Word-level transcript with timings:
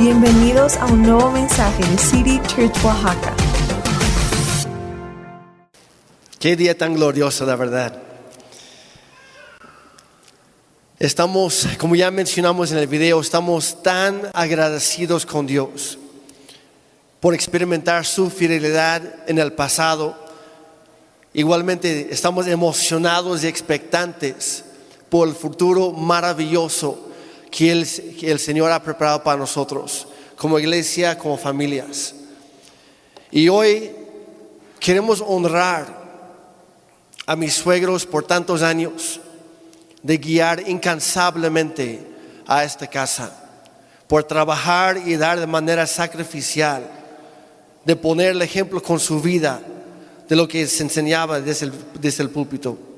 Bienvenidos 0.00 0.78
a 0.78 0.86
un 0.86 1.02
nuevo 1.02 1.30
mensaje 1.30 1.84
de 1.84 1.98
City 1.98 2.40
Church 2.46 2.74
Oaxaca. 2.82 3.34
Qué 6.38 6.56
día 6.56 6.74
tan 6.78 6.94
glorioso, 6.94 7.44
la 7.44 7.54
verdad. 7.54 8.00
Estamos, 10.98 11.68
como 11.76 11.96
ya 11.96 12.10
mencionamos 12.10 12.72
en 12.72 12.78
el 12.78 12.86
video, 12.86 13.20
estamos 13.20 13.82
tan 13.82 14.22
agradecidos 14.32 15.26
con 15.26 15.46
Dios 15.46 15.98
por 17.20 17.34
experimentar 17.34 18.06
su 18.06 18.30
fidelidad 18.30 19.02
en 19.26 19.38
el 19.38 19.52
pasado. 19.52 20.16
Igualmente 21.34 22.08
estamos 22.10 22.46
emocionados 22.46 23.44
y 23.44 23.48
expectantes 23.48 24.64
por 25.10 25.28
el 25.28 25.34
futuro 25.34 25.92
maravilloso 25.92 27.09
que 27.50 27.72
el, 27.72 28.38
Señor 28.38 28.70
ha 28.70 28.82
preparado 28.82 29.22
para 29.22 29.38
nosotros, 29.38 30.06
como 30.36 30.58
iglesia, 30.58 31.18
como 31.18 31.36
familias. 31.36 32.14
Y 33.30 33.48
hoy 33.48 33.90
queremos 34.78 35.22
honrar 35.26 36.00
a 37.26 37.36
mis 37.36 37.54
suegros 37.54 38.06
por 38.06 38.26
tantos 38.26 38.62
años 38.62 39.20
de 40.02 40.16
guiar 40.16 40.68
incansablemente 40.68 42.06
a 42.46 42.64
esta 42.64 42.86
casa, 42.86 43.36
por 44.06 44.24
trabajar 44.24 44.98
y 45.06 45.16
dar 45.16 45.38
de 45.38 45.46
manera 45.46 45.86
sacrificial, 45.86 46.88
de 47.84 47.96
poner 47.96 48.30
el 48.30 48.42
ejemplo 48.42 48.82
con 48.82 48.98
su 48.98 49.20
vida 49.20 49.60
de 50.28 50.36
lo 50.36 50.46
que 50.46 50.66
se 50.66 50.82
enseñaba 50.82 51.40
desde 51.40 52.22
el 52.22 52.30
púlpito. 52.30 52.89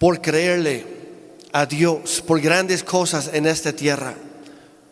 Por 0.00 0.22
creerle 0.22 0.86
a 1.52 1.66
Dios 1.66 2.24
por 2.26 2.40
grandes 2.40 2.82
cosas 2.82 3.28
en 3.34 3.44
esta 3.44 3.70
tierra 3.74 4.14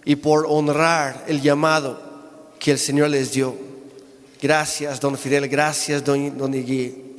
y 0.05 0.17
por 0.17 0.45
honrar 0.47 1.25
el 1.27 1.41
llamado 1.41 1.99
que 2.59 2.73
el 2.73 2.79
Señor 2.79 3.09
les 3.09 3.33
dio. 3.33 3.57
Gracias, 4.41 5.01
don 5.01 5.17
Fidel, 5.17 5.49
gracias, 5.49 6.05
don, 6.05 6.37
don 6.37 6.53
Igui. 6.53 7.17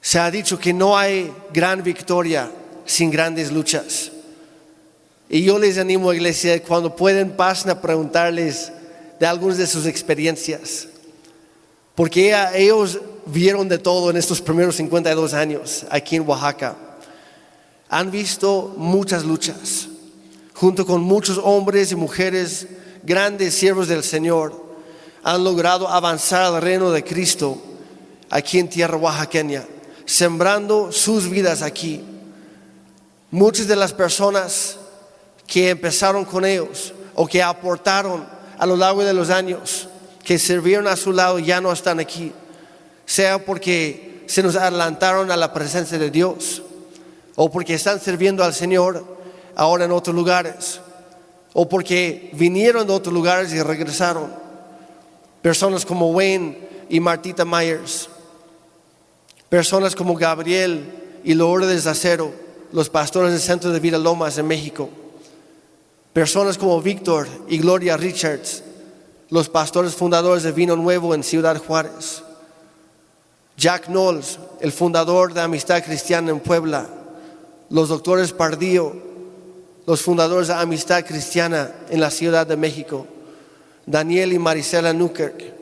Se 0.00 0.18
ha 0.18 0.28
dicho 0.32 0.58
que 0.58 0.72
no 0.72 0.98
hay 0.98 1.32
gran 1.52 1.84
victoria 1.84 2.50
sin 2.84 3.08
grandes 3.12 3.52
luchas. 3.52 4.10
Y 5.28 5.44
yo 5.44 5.60
les 5.60 5.78
animo, 5.78 6.12
iglesia, 6.12 6.60
cuando 6.60 6.96
pueden, 6.96 7.36
pasen 7.36 7.70
a 7.70 7.80
preguntarles 7.80 8.72
de 9.20 9.26
algunas 9.26 9.58
de 9.58 9.66
sus 9.68 9.86
experiencias. 9.86 10.88
Porque 11.94 12.34
ellos 12.56 12.98
vieron 13.28 13.68
de 13.68 13.78
todo 13.78 14.10
en 14.10 14.16
estos 14.16 14.40
primeros 14.40 14.76
52 14.76 15.34
años 15.34 15.86
aquí 15.90 16.16
en 16.16 16.28
Oaxaca. 16.28 16.76
Han 17.88 18.10
visto 18.10 18.74
muchas 18.76 19.24
luchas, 19.24 19.88
junto 20.54 20.84
con 20.84 21.02
muchos 21.02 21.38
hombres 21.42 21.92
y 21.92 21.96
mujeres, 21.96 22.66
grandes 23.02 23.54
siervos 23.54 23.88
del 23.88 24.02
Señor, 24.02 24.66
han 25.22 25.44
logrado 25.44 25.88
avanzar 25.88 26.42
al 26.42 26.62
reino 26.62 26.90
de 26.90 27.04
Cristo 27.04 27.58
aquí 28.30 28.58
en 28.58 28.68
tierra 28.68 28.96
oaxaqueña, 28.96 29.64
sembrando 30.04 30.92
sus 30.92 31.28
vidas 31.28 31.62
aquí. 31.62 32.04
Muchas 33.30 33.68
de 33.68 33.76
las 33.76 33.92
personas 33.92 34.78
que 35.46 35.70
empezaron 35.70 36.24
con 36.24 36.44
ellos 36.44 36.92
o 37.14 37.26
que 37.26 37.42
aportaron 37.42 38.26
a 38.58 38.66
lo 38.66 38.76
largo 38.76 39.04
de 39.04 39.14
los 39.14 39.30
años, 39.30 39.88
que 40.24 40.38
sirvieron 40.38 40.86
a 40.86 40.96
su 40.96 41.12
lado, 41.12 41.38
ya 41.38 41.60
no 41.60 41.72
están 41.72 42.00
aquí 42.00 42.32
sea 43.08 43.42
porque 43.42 44.22
se 44.26 44.42
nos 44.42 44.54
adelantaron 44.54 45.30
a 45.30 45.36
la 45.36 45.54
presencia 45.54 45.98
de 45.98 46.10
Dios, 46.10 46.62
o 47.36 47.50
porque 47.50 47.72
están 47.72 47.98
sirviendo 47.98 48.44
al 48.44 48.52
Señor 48.52 49.02
ahora 49.56 49.86
en 49.86 49.92
otros 49.92 50.14
lugares, 50.14 50.82
o 51.54 51.66
porque 51.66 52.28
vinieron 52.34 52.86
de 52.86 52.92
otros 52.92 53.14
lugares 53.14 53.50
y 53.54 53.62
regresaron. 53.62 54.30
Personas 55.40 55.86
como 55.86 56.10
Wayne 56.10 56.58
y 56.90 57.00
Martita 57.00 57.46
Myers, 57.46 58.10
personas 59.48 59.96
como 59.96 60.14
Gabriel 60.14 61.20
y 61.24 61.32
Lourdes 61.32 61.86
Acero, 61.86 62.30
los 62.72 62.90
pastores 62.90 63.32
del 63.32 63.40
Centro 63.40 63.70
de 63.70 63.80
Vida 63.80 63.96
Lomas 63.96 64.36
en 64.36 64.46
México, 64.46 64.90
personas 66.12 66.58
como 66.58 66.82
Víctor 66.82 67.26
y 67.48 67.56
Gloria 67.56 67.96
Richards, 67.96 68.62
los 69.30 69.48
pastores 69.48 69.94
fundadores 69.94 70.42
de 70.42 70.52
Vino 70.52 70.76
Nuevo 70.76 71.14
en 71.14 71.22
Ciudad 71.22 71.56
Juárez 71.56 72.27
Jack 73.58 73.86
Knowles, 73.86 74.38
el 74.60 74.70
fundador 74.70 75.34
de 75.34 75.40
Amistad 75.40 75.82
Cristiana 75.82 76.30
en 76.30 76.38
Puebla, 76.38 76.86
los 77.70 77.88
doctores 77.88 78.32
Pardío, 78.32 78.94
los 79.84 80.00
fundadores 80.00 80.46
de 80.46 80.54
Amistad 80.54 81.04
Cristiana 81.04 81.72
en 81.90 82.00
la 82.00 82.12
Ciudad 82.12 82.46
de 82.46 82.56
México, 82.56 83.04
Daniel 83.84 84.32
y 84.32 84.38
Marisela 84.38 84.92
Newkirk, 84.92 85.52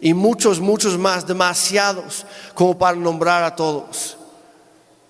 y 0.00 0.14
muchos, 0.14 0.60
muchos 0.60 0.96
más, 0.96 1.26
demasiados 1.26 2.24
como 2.54 2.78
para 2.78 2.96
nombrar 2.96 3.42
a 3.42 3.56
todos. 3.56 4.16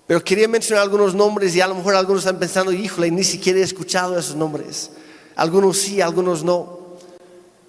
Pero 0.07 0.23
quería 0.23 0.47
mencionar 0.47 0.85
algunos 0.85 1.13
nombres 1.13 1.55
y 1.55 1.61
a 1.61 1.67
lo 1.67 1.75
mejor 1.75 1.93
algunos 1.93 2.23
están 2.23 2.39
pensando, 2.39 2.71
híjole, 2.71 3.11
ni 3.11 3.23
siquiera 3.23 3.59
he 3.59 3.63
escuchado 3.63 4.17
esos 4.17 4.35
nombres. 4.35 4.89
Algunos 5.35 5.77
sí, 5.77 6.01
algunos 6.01 6.43
no. 6.43 6.76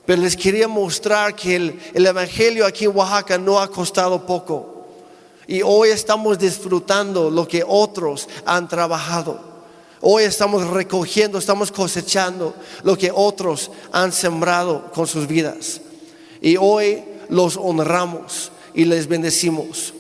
Pero 0.09 0.23
les 0.23 0.39
quería 0.39 0.67
mostrar 0.69 1.37
que 1.37 1.55
el, 1.55 2.07
Evangelio 2.07 2.65
aquí 2.65 2.87
en 2.87 2.97
Oaxaca 2.97 3.37
no 3.37 3.61
ha 3.61 3.71
costado 3.71 4.25
poco. 4.25 4.87
Y 5.47 5.61
hoy 5.61 5.91
estamos 5.91 6.39
disfrutando 6.39 7.31
lo 7.31 7.47
que 7.47 7.63
otros 7.63 8.27
han 8.47 8.67
trabajado. 8.69 9.39
Hoy 10.01 10.23
estamos 10.23 10.67
recogiendo, 10.67 11.37
estamos 11.37 11.71
cosechando 11.71 12.55
lo 12.85 12.97
que 12.97 13.13
otros 13.15 13.71
han 13.93 14.11
sembrado 14.11 14.91
con 14.95 15.07
sus 15.07 15.27
vidas. 15.27 15.83
Y 16.41 16.57
hoy 16.57 17.05
los 17.29 17.59
honramos 17.59 18.51
y 18.73 18.87
les 18.87 19.07
bendecimos. 19.07 19.93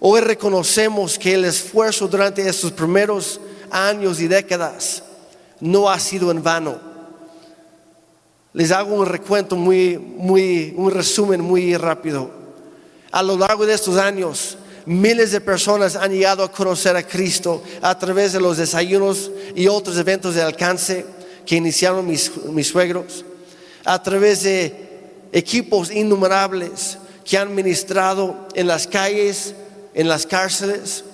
Hoy 0.00 0.22
reconocemos 0.22 1.20
que 1.20 1.34
el 1.34 1.44
esfuerzo 1.44 2.08
durante 2.08 2.48
estos 2.48 2.72
primeros 2.72 3.40
años 3.70 4.20
y 4.20 4.26
décadas 4.26 5.04
no 5.60 5.88
ha 5.88 6.00
sido 6.00 6.32
en 6.32 6.42
vano 6.42 6.85
les 8.56 8.72
hago 8.72 8.94
un 8.94 9.04
recuento 9.04 9.54
muy, 9.54 9.98
muy, 9.98 10.72
un 10.78 10.90
resumen 10.90 11.42
muy 11.42 11.76
rápido. 11.76 12.30
A 13.12 13.22
lo 13.22 13.36
largo 13.36 13.66
de 13.66 13.74
estos 13.74 13.98
años, 13.98 14.56
miles 14.86 15.30
de 15.30 15.42
personas 15.42 15.94
han 15.94 16.10
llegado 16.10 16.42
a 16.42 16.50
conocer 16.50 16.96
a 16.96 17.06
Cristo 17.06 17.62
a 17.82 17.98
través 17.98 18.32
de 18.32 18.40
los 18.40 18.56
desayunos 18.56 19.30
y 19.54 19.66
otros 19.66 19.98
eventos 19.98 20.34
de 20.34 20.40
alcance 20.40 21.04
que 21.44 21.56
iniciaron 21.56 22.06
mis, 22.06 22.34
mis 22.46 22.68
suegros, 22.68 23.26
a 23.84 24.02
través 24.02 24.44
de 24.44 24.74
equipos 25.32 25.90
innumerables 25.90 26.96
que 27.26 27.36
han 27.36 27.54
ministrado 27.54 28.48
en 28.54 28.68
las 28.68 28.86
calles, 28.86 29.54
en 29.92 30.08
las 30.08 30.24
cárceles, 30.24 31.04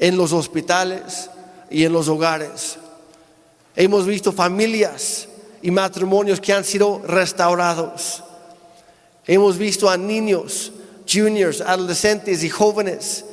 en 0.00 0.16
los 0.16 0.32
hospitales 0.32 1.30
y 1.70 1.84
en 1.84 1.92
los 1.92 2.08
hogares. 2.08 2.76
Hemos 3.76 4.04
visto 4.04 4.32
familias 4.32 5.28
y 5.62 5.70
matrimonios 5.70 6.40
que 6.40 6.52
han 6.52 6.64
sido 6.64 7.02
restaurados. 7.06 8.22
Hemos 9.26 9.58
visto 9.58 9.90
a 9.90 9.96
niños, 9.96 10.72
juniors, 11.10 11.60
adolescentes 11.60 12.44
y 12.44 12.48
jóvenes 12.48 13.24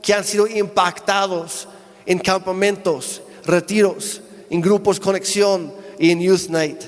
que 0.00 0.14
han 0.14 0.24
sido 0.24 0.46
impactados 0.46 1.68
en 2.06 2.18
campamentos, 2.18 3.22
retiros, 3.44 4.20
en 4.50 4.60
grupos 4.60 4.98
conexión 4.98 5.72
y 5.98 6.10
en 6.10 6.20
Youth 6.20 6.48
Night. 6.48 6.82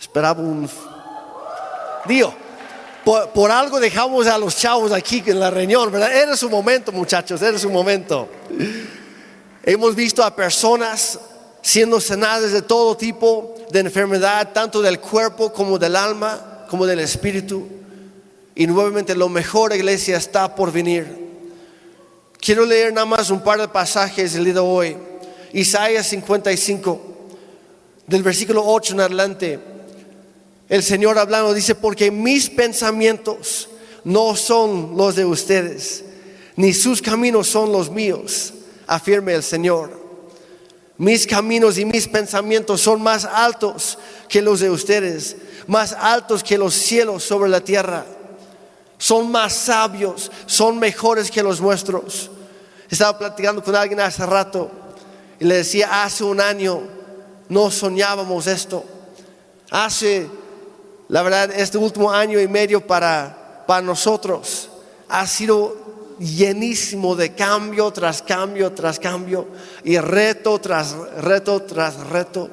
Esperaba 0.00 0.40
un... 0.40 0.68
Dios, 2.06 2.34
por, 3.04 3.50
algo 3.50 3.80
dejamos 3.80 4.26
a 4.26 4.38
los 4.38 4.56
chavos 4.56 4.92
aquí 4.92 5.22
en 5.26 5.40
la 5.40 5.50
reunión, 5.50 5.90
¿verdad? 5.90 6.12
Era 6.14 6.36
su 6.36 6.48
momento, 6.48 6.92
muchachos, 6.92 7.42
era 7.42 7.58
su 7.58 7.70
momento. 7.70 8.28
Hemos 9.64 9.94
visto 9.94 10.22
a 10.22 10.34
personas 10.34 11.18
siendo 11.62 12.00
sanadas 12.00 12.52
de 12.52 12.60
todo 12.60 12.96
tipo 12.96 13.54
de 13.70 13.80
enfermedad, 13.80 14.52
tanto 14.52 14.82
del 14.82 14.98
cuerpo 14.98 15.52
como 15.52 15.78
del 15.78 15.96
alma, 15.96 16.66
como 16.68 16.84
del 16.84 16.98
espíritu. 16.98 17.66
Y 18.54 18.66
nuevamente 18.66 19.14
lo 19.14 19.28
mejor, 19.28 19.72
iglesia, 19.72 20.16
está 20.16 20.54
por 20.54 20.72
venir. 20.72 21.22
Quiero 22.38 22.66
leer 22.66 22.92
nada 22.92 23.06
más 23.06 23.30
un 23.30 23.40
par 23.40 23.60
de 23.60 23.68
pasajes 23.68 24.34
el 24.34 24.44
día 24.44 24.54
de 24.54 24.60
hoy. 24.60 24.96
Isaías 25.52 26.06
55, 26.08 27.00
del 28.06 28.22
versículo 28.22 28.64
8 28.66 28.94
en 28.94 29.00
adelante. 29.00 29.60
El 30.68 30.82
Señor 30.82 31.18
hablando 31.18 31.54
dice, 31.54 31.74
porque 31.74 32.10
mis 32.10 32.50
pensamientos 32.50 33.68
no 34.04 34.34
son 34.34 34.96
los 34.96 35.14
de 35.14 35.24
ustedes, 35.24 36.04
ni 36.56 36.72
sus 36.72 37.00
caminos 37.00 37.46
son 37.46 37.70
los 37.70 37.90
míos, 37.90 38.52
afirme 38.86 39.34
el 39.34 39.42
Señor. 39.42 40.01
Mis 41.02 41.26
caminos 41.26 41.78
y 41.78 41.84
mis 41.84 42.06
pensamientos 42.06 42.80
son 42.80 43.02
más 43.02 43.24
altos 43.24 43.98
que 44.28 44.40
los 44.40 44.60
de 44.60 44.70
ustedes, 44.70 45.34
más 45.66 45.96
altos 45.98 46.44
que 46.44 46.56
los 46.56 46.74
cielos 46.74 47.24
sobre 47.24 47.50
la 47.50 47.60
tierra. 47.60 48.06
Son 48.98 49.28
más 49.28 49.52
sabios, 49.52 50.30
son 50.46 50.78
mejores 50.78 51.28
que 51.28 51.42
los 51.42 51.60
nuestros. 51.60 52.30
Estaba 52.88 53.18
platicando 53.18 53.64
con 53.64 53.74
alguien 53.74 53.98
hace 53.98 54.24
rato 54.24 54.70
y 55.40 55.44
le 55.44 55.56
decía, 55.56 56.04
hace 56.04 56.22
un 56.22 56.40
año 56.40 56.82
no 57.48 57.68
soñábamos 57.72 58.46
esto. 58.46 58.84
Hace, 59.72 60.28
la 61.08 61.22
verdad, 61.22 61.50
este 61.50 61.78
último 61.78 62.12
año 62.12 62.38
y 62.38 62.46
medio 62.46 62.86
para, 62.86 63.64
para 63.66 63.82
nosotros 63.82 64.70
ha 65.08 65.26
sido 65.26 65.81
llenísimo 66.18 67.14
de 67.16 67.34
cambio 67.34 67.90
tras 67.90 68.22
cambio 68.22 68.72
tras 68.72 68.98
cambio 68.98 69.46
y 69.84 69.98
reto 69.98 70.58
tras 70.60 70.94
reto 71.18 71.62
tras 71.62 71.96
reto. 72.08 72.48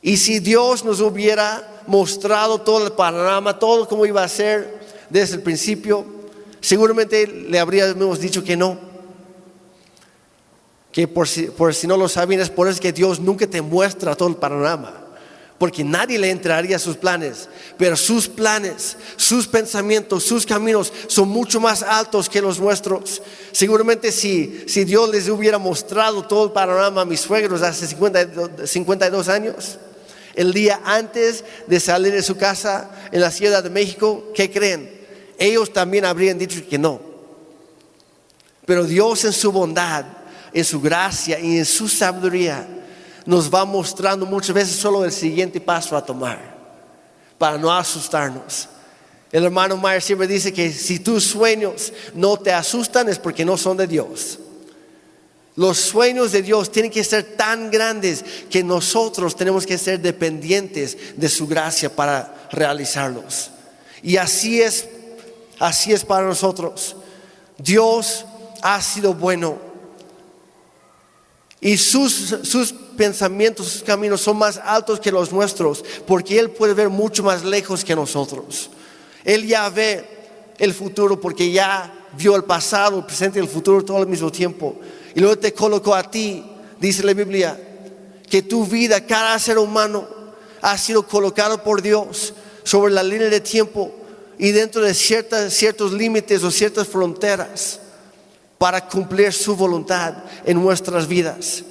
Y 0.00 0.16
si 0.16 0.40
Dios 0.40 0.84
nos 0.84 1.00
hubiera 1.00 1.82
mostrado 1.86 2.60
todo 2.60 2.84
el 2.84 2.92
panorama, 2.92 3.58
todo 3.58 3.88
cómo 3.88 4.04
iba 4.06 4.22
a 4.22 4.28
ser 4.28 4.80
desde 5.10 5.36
el 5.36 5.42
principio, 5.42 6.04
seguramente 6.60 7.26
le 7.26 7.58
habríamos 7.58 8.18
dicho 8.18 8.42
que 8.42 8.56
no 8.56 8.92
que 10.92 11.08
por 11.08 11.26
si, 11.26 11.44
por 11.44 11.74
si 11.74 11.86
no 11.86 11.96
lo 11.96 12.06
sabían 12.06 12.42
es 12.42 12.50
por 12.50 12.68
eso 12.68 12.80
que 12.80 12.92
Dios 12.92 13.18
nunca 13.18 13.46
te 13.46 13.62
muestra 13.62 14.14
todo 14.14 14.28
el 14.28 14.36
panorama, 14.36 15.01
porque 15.62 15.84
nadie 15.84 16.18
le 16.18 16.28
entraría 16.28 16.74
a 16.74 16.80
sus 16.80 16.96
planes, 16.96 17.48
pero 17.78 17.96
sus 17.96 18.26
planes, 18.26 18.96
sus 19.14 19.46
pensamientos, 19.46 20.24
sus 20.24 20.44
caminos 20.44 20.92
son 21.06 21.28
mucho 21.28 21.60
más 21.60 21.84
altos 21.84 22.28
que 22.28 22.42
los 22.42 22.58
nuestros. 22.58 23.22
Seguramente 23.52 24.10
si, 24.10 24.64
si 24.66 24.82
Dios 24.82 25.08
les 25.10 25.28
hubiera 25.28 25.58
mostrado 25.58 26.26
todo 26.26 26.46
el 26.46 26.50
panorama 26.50 27.02
a 27.02 27.04
mis 27.04 27.20
suegros 27.20 27.62
hace 27.62 27.86
52 27.86 29.28
años, 29.28 29.78
el 30.34 30.52
día 30.52 30.80
antes 30.84 31.44
de 31.68 31.78
salir 31.78 32.12
de 32.12 32.24
su 32.24 32.36
casa 32.36 32.90
en 33.12 33.20
la 33.20 33.30
Ciudad 33.30 33.62
de 33.62 33.70
México, 33.70 34.32
¿qué 34.34 34.50
creen? 34.50 34.90
Ellos 35.38 35.72
también 35.72 36.06
habrían 36.06 36.38
dicho 36.38 36.60
que 36.68 36.76
no. 36.76 37.00
Pero 38.66 38.82
Dios 38.82 39.24
en 39.24 39.32
su 39.32 39.52
bondad 39.52 40.06
en 40.52 40.64
su 40.64 40.80
gracia 40.80 41.40
y 41.40 41.58
en 41.58 41.64
su 41.64 41.88
sabiduría, 41.88 42.66
nos 43.26 43.52
va 43.52 43.64
mostrando 43.64 44.26
muchas 44.26 44.54
veces 44.54 44.76
solo 44.76 45.04
el 45.04 45.12
siguiente 45.12 45.60
paso 45.60 45.96
a 45.96 46.04
tomar, 46.04 46.38
para 47.38 47.58
no 47.58 47.72
asustarnos. 47.72 48.68
El 49.30 49.44
hermano 49.44 49.76
Mayer 49.76 50.02
siempre 50.02 50.26
dice 50.26 50.52
que 50.52 50.70
si 50.70 50.98
tus 50.98 51.24
sueños 51.24 51.92
no 52.14 52.36
te 52.36 52.52
asustan 52.52 53.08
es 53.08 53.18
porque 53.18 53.44
no 53.44 53.56
son 53.56 53.78
de 53.78 53.86
Dios. 53.86 54.38
Los 55.54 55.78
sueños 55.78 56.32
de 56.32 56.42
Dios 56.42 56.70
tienen 56.70 56.90
que 56.90 57.04
ser 57.04 57.36
tan 57.36 57.70
grandes 57.70 58.24
que 58.50 58.62
nosotros 58.62 59.36
tenemos 59.36 59.66
que 59.66 59.78
ser 59.78 60.00
dependientes 60.00 60.96
de 61.16 61.28
su 61.28 61.46
gracia 61.46 61.94
para 61.94 62.48
realizarlos. 62.52 63.50
Y 64.02 64.16
así 64.16 64.60
es, 64.60 64.88
así 65.58 65.92
es 65.92 66.04
para 66.04 66.26
nosotros. 66.26 66.96
Dios 67.58 68.24
ha 68.62 68.80
sido 68.80 69.14
bueno 69.14 69.58
y 71.60 71.76
sus, 71.78 72.36
sus 72.42 72.74
pensamientos, 72.92 73.66
sus 73.66 73.82
caminos 73.82 74.20
son 74.20 74.38
más 74.38 74.60
altos 74.62 75.00
que 75.00 75.10
los 75.10 75.32
nuestros, 75.32 75.84
porque 76.06 76.38
Él 76.38 76.50
puede 76.50 76.74
ver 76.74 76.88
mucho 76.88 77.22
más 77.22 77.44
lejos 77.44 77.84
que 77.84 77.96
nosotros. 77.96 78.70
Él 79.24 79.46
ya 79.46 79.68
ve 79.68 80.06
el 80.58 80.72
futuro 80.74 81.20
porque 81.20 81.50
ya 81.50 81.92
vio 82.16 82.36
el 82.36 82.44
pasado, 82.44 82.98
el 82.98 83.04
presente 83.04 83.38
y 83.38 83.42
el 83.42 83.48
futuro 83.48 83.84
todo 83.84 83.98
al 83.98 84.06
mismo 84.06 84.30
tiempo. 84.30 84.78
Y 85.14 85.20
luego 85.20 85.38
te 85.38 85.52
colocó 85.52 85.94
a 85.94 86.10
ti, 86.10 86.44
dice 86.78 87.02
la 87.02 87.14
Biblia, 87.14 87.58
que 88.28 88.42
tu 88.42 88.64
vida, 88.66 89.04
cada 89.06 89.38
ser 89.38 89.58
humano, 89.58 90.06
ha 90.60 90.78
sido 90.78 91.06
colocado 91.06 91.62
por 91.62 91.82
Dios 91.82 92.34
sobre 92.62 92.94
la 92.94 93.02
línea 93.02 93.28
de 93.28 93.40
tiempo 93.40 93.92
y 94.38 94.52
dentro 94.52 94.82
de 94.82 94.94
ciertas, 94.94 95.52
ciertos 95.52 95.92
límites 95.92 96.42
o 96.42 96.50
ciertas 96.50 96.86
fronteras 96.86 97.80
para 98.58 98.88
cumplir 98.88 99.32
su 99.32 99.56
voluntad 99.56 100.14
en 100.44 100.62
nuestras 100.62 101.06
vidas. 101.08 101.64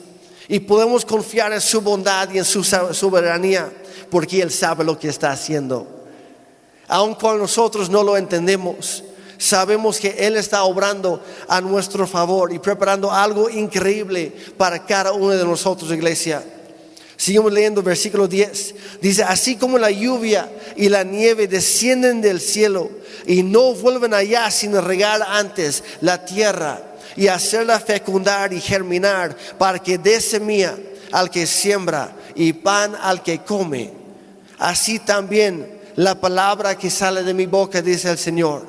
Y 0.51 0.59
podemos 0.59 1.06
confiar 1.06 1.53
en 1.53 1.62
su 1.62 1.80
bondad 1.80 2.30
y 2.30 2.38
en 2.38 2.44
su 2.44 2.62
soberanía 2.62 3.71
porque 4.09 4.42
Él 4.42 4.51
sabe 4.51 4.83
lo 4.83 5.00
que 5.00 5.07
está 5.07 5.31
haciendo. 5.31 5.88
Aun 6.89 7.15
cuando 7.15 7.44
nosotros 7.44 7.89
no 7.89 8.03
lo 8.03 8.18
entendemos, 8.18 9.01
sabemos 9.38 9.98
que 9.98 10.09
Él 10.09 10.36
está 10.36 10.65
obrando 10.65 11.24
a 11.48 11.62
nuestro 11.62 12.06
favor 12.06 12.51
y 12.51 12.59
preparando 12.59 13.09
algo 13.09 13.50
increíble 13.50 14.33
para 14.57 14.86
cada 14.86 15.13
uno 15.13 15.30
de 15.30 15.45
nosotros, 15.45 15.89
iglesia. 15.89 16.44
Seguimos 17.15 17.53
leyendo 17.53 17.81
versículo 17.81 18.27
10. 18.27 18.75
Dice, 19.01 19.24
así 19.24 19.56
como 19.56 19.77
la 19.77 19.89
lluvia 19.89 20.51
y 20.75 20.89
la 20.89 21.06
nieve 21.06 21.48
descienden 21.48 22.19
del 22.19 22.42
cielo 22.42 22.89
y 23.25 23.42
no 23.42 23.74
vuelven 23.74 24.13
allá 24.13 24.51
sin 24.51 24.74
regar 24.81 25.25
antes 25.25 25.81
la 26.01 26.25
tierra 26.25 26.91
y 27.16 27.28
hacerla 27.28 27.80
fecundar 27.80 28.54
y 28.54 28.62
germinar 28.62 29.36
para 29.58 29.80
que 29.80 29.98
dé 29.98 30.22
semilla 30.22 30.78
al 31.12 31.30
que 31.30 31.46
siembra 31.46 32.16
y 32.36 32.54
pan 32.54 32.96
al 33.02 33.22
que 33.22 33.40
come. 33.40 33.92
Así 34.58 35.00
también 35.00 35.80
la 35.96 36.16
palabra 36.16 36.78
que 36.78 36.90
sale 36.90 37.24
de 37.24 37.34
mi 37.34 37.46
boca, 37.46 37.81
dice 37.81 38.12
el 38.12 38.18
Señor, 38.18 38.66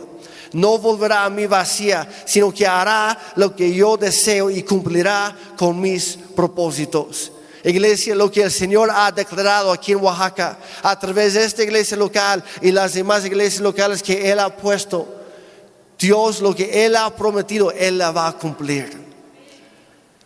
no 0.52 0.78
volverá 0.78 1.24
a 1.24 1.30
mí 1.30 1.46
vacía, 1.46 2.08
sino 2.26 2.52
que 2.52 2.66
hará 2.66 3.18
lo 3.36 3.54
que 3.54 3.72
yo 3.72 3.96
deseo 3.96 4.50
y 4.50 4.62
cumplirá 4.62 5.34
con 5.56 5.80
mis 5.80 6.18
propósitos. 6.34 7.32
Iglesia, 7.64 8.16
lo 8.16 8.30
que 8.30 8.42
el 8.42 8.50
Señor 8.50 8.90
ha 8.92 9.12
declarado 9.12 9.70
aquí 9.70 9.92
en 9.92 10.02
Oaxaca 10.02 10.58
a 10.82 10.98
través 10.98 11.34
de 11.34 11.44
esta 11.44 11.62
iglesia 11.62 11.96
local 11.96 12.42
y 12.60 12.72
las 12.72 12.94
demás 12.94 13.24
iglesias 13.24 13.62
locales 13.62 14.02
que 14.02 14.30
Él 14.30 14.40
ha 14.40 14.56
puesto, 14.56 15.21
Dios 16.02 16.40
lo 16.40 16.54
que 16.54 16.84
Él 16.84 16.96
ha 16.96 17.14
prometido, 17.14 17.70
Él 17.70 17.98
la 17.98 18.10
va 18.10 18.26
a 18.26 18.32
cumplir. 18.32 18.90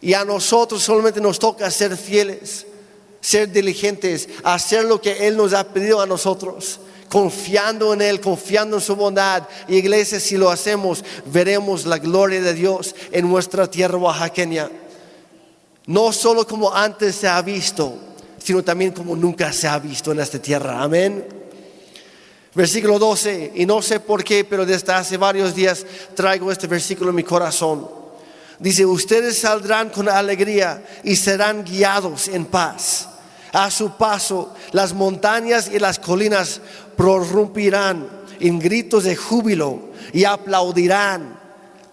Y 0.01 0.15
a 0.15 0.25
nosotros 0.25 0.83
solamente 0.83 1.21
nos 1.21 1.39
toca 1.39 1.71
ser 1.71 1.97
fieles, 1.97 2.67
ser 3.21 3.53
diligentes, 3.53 4.29
hacer 4.43 4.85
lo 4.85 5.01
que 5.01 5.27
Él 5.29 5.37
nos 5.37 5.53
ha 5.53 5.65
pedido 5.65 6.01
a 6.01 6.07
nosotros, 6.07 6.81
confiando 7.11 7.93
en 7.93 8.01
Él, 8.01 8.21
confiando 8.21 8.77
en 8.77 8.83
su 8.83 8.97
bondad. 8.97 9.43
Y 9.69 9.77
iglesia, 9.77 10.19
si 10.19 10.39
lo 10.39 10.49
hacemos, 10.49 11.05
veremos 11.27 11.85
la 11.85 11.99
gloria 11.99 12.41
de 12.41 12.55
Dios 12.55 12.95
en 13.13 13.29
nuestra 13.29 13.71
tierra 13.71 13.99
oaxaqueña. 13.99 14.71
No 15.87 16.11
solo 16.13 16.47
como 16.47 16.75
antes 16.75 17.17
se 17.17 17.29
ha 17.29 17.43
visto, 17.43 17.95
sino 18.43 18.65
también 18.65 18.93
como 18.93 19.15
nunca 19.15 19.53
se 19.53 19.69
ha 19.69 19.79
visto 19.79 20.13
en 20.13 20.21
esta 20.21 20.41
tierra. 20.41 20.83
Amén. 20.83 21.46
Versículo 22.57 22.99
12, 22.99 23.53
y 23.55 23.67
no 23.67 23.83
sé 23.83 24.01
por 24.01 24.25
qué, 24.25 24.43
pero 24.43 24.65
desde 24.65 24.91
hace 24.91 25.19
varios 25.19 25.55
días 25.55 25.85
traigo 26.15 26.51
este 26.51 26.67
versículo 26.67 27.11
en 27.11 27.17
mi 27.17 27.23
corazón. 27.23 27.87
Dice, 28.59 28.87
ustedes 28.87 29.41
saldrán 29.41 29.91
con 29.91 30.09
alegría 30.09 30.83
y 31.05 31.17
serán 31.17 31.65
guiados 31.65 32.29
en 32.29 32.47
paz. 32.47 33.11
A 33.53 33.71
su 33.71 33.99
paso, 33.99 34.55
las 34.73 34.95
montañas 34.95 35.71
y 35.71 35.79
las 35.79 35.99
colinas 35.99 36.63
prorrumpirán 36.97 38.09
en 38.41 38.59
gritos 38.59 39.05
de 39.05 39.17
júbilo 39.17 39.91
y 40.15 40.25
aplaudirán 40.25 41.39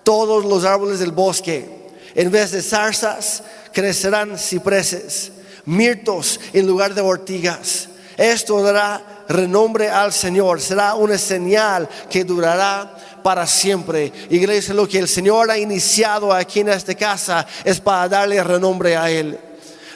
todos 0.03 0.45
los 0.45 0.63
árboles 0.63 0.99
del 0.99 1.11
bosque. 1.11 1.89
En 2.15 2.31
vez 2.31 2.51
de 2.51 2.61
zarzas, 2.61 3.43
crecerán 3.73 4.39
cipreses, 4.39 5.33
mirtos 5.65 6.39
en 6.53 6.67
lugar 6.67 6.93
de 6.93 7.01
ortigas. 7.01 7.89
Esto 8.15 8.61
dará 8.61 9.12
renombre 9.27 9.89
al 9.89 10.11
Señor, 10.13 10.61
será 10.61 10.95
una 10.95 11.17
señal 11.17 11.87
que 12.09 12.23
durará 12.23 12.97
para 13.23 13.47
siempre. 13.47 14.11
Iglesia, 14.29 14.73
lo 14.73 14.87
que 14.87 14.99
el 14.99 15.07
Señor 15.07 15.49
ha 15.49 15.57
iniciado 15.57 16.33
aquí 16.33 16.59
en 16.59 16.69
esta 16.69 16.93
casa 16.95 17.45
es 17.63 17.79
para 17.79 18.09
darle 18.09 18.43
renombre 18.43 18.97
a 18.97 19.09
Él. 19.09 19.39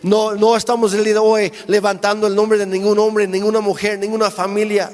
No, 0.04 0.36
no 0.36 0.56
estamos 0.56 0.94
hoy 0.94 1.52
levantando 1.68 2.28
el 2.28 2.36
nombre 2.36 2.58
de 2.58 2.66
ningún 2.66 3.00
hombre, 3.00 3.28
ninguna 3.28 3.60
mujer, 3.62 4.00
ninguna 4.00 4.32
familia, 4.32 4.92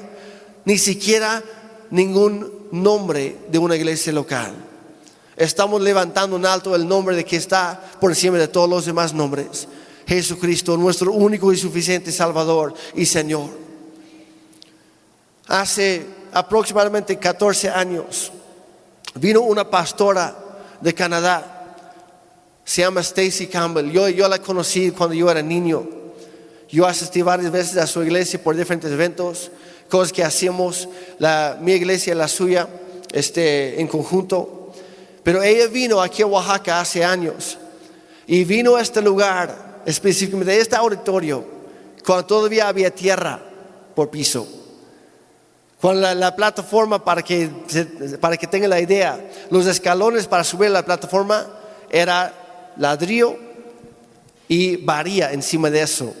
ni 0.64 0.78
siquiera 0.78 1.42
ningún 1.90 2.68
nombre 2.72 3.36
de 3.48 3.58
una 3.58 3.76
iglesia 3.76 4.12
local. 4.12 4.54
Estamos 5.36 5.82
levantando 5.82 6.36
en 6.36 6.46
alto 6.46 6.74
el 6.74 6.86
nombre 6.86 7.16
de 7.16 7.24
que 7.24 7.36
está 7.36 7.80
por 8.00 8.10
encima 8.10 8.38
de 8.38 8.48
todos 8.48 8.68
los 8.68 8.86
demás 8.86 9.12
nombres. 9.12 9.68
Jesucristo, 10.06 10.76
nuestro 10.76 11.12
único 11.12 11.52
y 11.52 11.56
suficiente 11.56 12.12
Salvador 12.12 12.74
y 12.94 13.06
Señor. 13.06 13.63
Hace 15.46 16.06
aproximadamente 16.32 17.18
14 17.18 17.68
años 17.68 18.32
vino 19.14 19.42
una 19.42 19.68
pastora 19.68 20.34
de 20.80 20.94
Canadá, 20.94 21.76
se 22.64 22.82
llama 22.82 23.00
Stacy 23.00 23.46
Campbell. 23.46 23.90
Yo, 23.90 24.08
yo 24.08 24.26
la 24.28 24.38
conocí 24.38 24.90
cuando 24.90 25.14
yo 25.14 25.30
era 25.30 25.42
niño. 25.42 25.86
Yo 26.70 26.86
asistí 26.86 27.22
varias 27.22 27.52
veces 27.52 27.76
a 27.76 27.86
su 27.86 28.02
iglesia 28.02 28.42
por 28.42 28.56
diferentes 28.56 28.90
eventos, 28.90 29.50
cosas 29.88 30.12
que 30.12 30.24
hacíamos, 30.24 30.88
la, 31.18 31.58
mi 31.60 31.72
iglesia 31.72 32.14
y 32.14 32.16
la 32.16 32.26
suya, 32.26 32.66
este, 33.12 33.80
en 33.80 33.86
conjunto. 33.86 34.72
Pero 35.22 35.42
ella 35.42 35.68
vino 35.68 36.00
aquí 36.00 36.22
a 36.22 36.26
Oaxaca 36.26 36.80
hace 36.80 37.04
años 37.04 37.58
y 38.26 38.44
vino 38.44 38.76
a 38.76 38.82
este 38.82 39.02
lugar, 39.02 39.82
específicamente 39.84 40.52
a 40.52 40.56
este 40.56 40.74
auditorio, 40.74 41.44
cuando 42.04 42.26
todavía 42.26 42.66
había 42.66 42.90
tierra 42.90 43.40
por 43.94 44.10
piso. 44.10 44.63
Con 45.84 46.00
la, 46.00 46.34
plataforma, 46.34 47.04
para 47.04 47.20
que, 47.20 47.50
para 48.18 48.38
que 48.38 48.46
tengan 48.46 48.70
la 48.70 48.80
idea, 48.80 49.20
los 49.50 49.66
escalones 49.66 50.26
para 50.26 50.42
subir 50.42 50.70
la 50.70 50.82
plataforma 50.82 51.46
era 51.90 52.72
ladrillo 52.78 53.36
y 54.48 54.76
varía 54.76 55.30
encima 55.34 55.68
de 55.68 55.82
eso. 55.82 56.14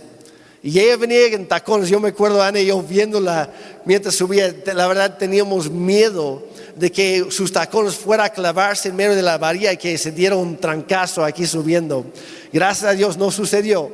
Y 0.62 0.78
ella 0.78 0.98
venía 0.98 1.28
en 1.28 1.48
tacones, 1.48 1.88
yo 1.88 1.98
me 1.98 2.10
acuerdo 2.10 2.42
Ana 2.42 2.60
y 2.60 2.66
yo 2.66 2.82
viéndola 2.82 3.48
mientras 3.86 4.14
subía, 4.14 4.54
la 4.66 4.86
verdad 4.86 5.16
teníamos 5.16 5.70
miedo 5.70 6.42
de 6.76 6.92
que 6.92 7.28
sus 7.30 7.50
tacones 7.50 7.94
fuera 7.94 8.24
a 8.24 8.28
clavarse 8.28 8.90
en 8.90 8.96
medio 8.96 9.14
de 9.14 9.22
la 9.22 9.38
varilla 9.38 9.72
y 9.72 9.78
que 9.78 9.96
se 9.96 10.12
diera 10.12 10.36
un 10.36 10.58
trancazo 10.58 11.24
aquí 11.24 11.46
subiendo. 11.46 12.04
Gracias 12.52 12.90
a 12.90 12.92
Dios 12.92 13.16
no 13.16 13.30
sucedió. 13.30 13.90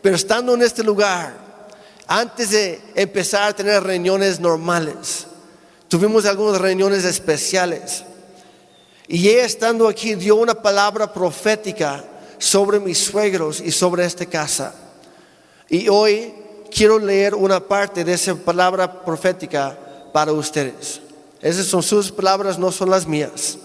Pero 0.00 0.14
estando 0.14 0.54
en 0.54 0.62
este 0.62 0.84
lugar, 0.84 1.51
antes 2.06 2.50
de 2.50 2.80
empezar 2.94 3.44
a 3.44 3.56
tener 3.56 3.82
reuniones 3.82 4.40
normales, 4.40 5.26
tuvimos 5.88 6.24
algunas 6.26 6.60
reuniones 6.60 7.04
especiales. 7.04 8.04
Y 9.08 9.28
ella 9.28 9.44
estando 9.44 9.88
aquí 9.88 10.14
dio 10.14 10.36
una 10.36 10.54
palabra 10.54 11.12
profética 11.12 12.04
sobre 12.38 12.80
mis 12.80 12.98
suegros 12.98 13.60
y 13.60 13.70
sobre 13.70 14.04
esta 14.04 14.26
casa. 14.26 14.74
Y 15.68 15.88
hoy 15.88 16.34
quiero 16.74 16.98
leer 16.98 17.34
una 17.34 17.60
parte 17.60 18.04
de 18.04 18.14
esa 18.14 18.34
palabra 18.34 19.04
profética 19.04 19.78
para 20.12 20.32
ustedes. 20.32 21.00
Esas 21.40 21.66
son 21.66 21.82
sus 21.82 22.10
palabras, 22.10 22.58
no 22.58 22.72
son 22.72 22.90
las 22.90 23.06
mías. 23.06 23.58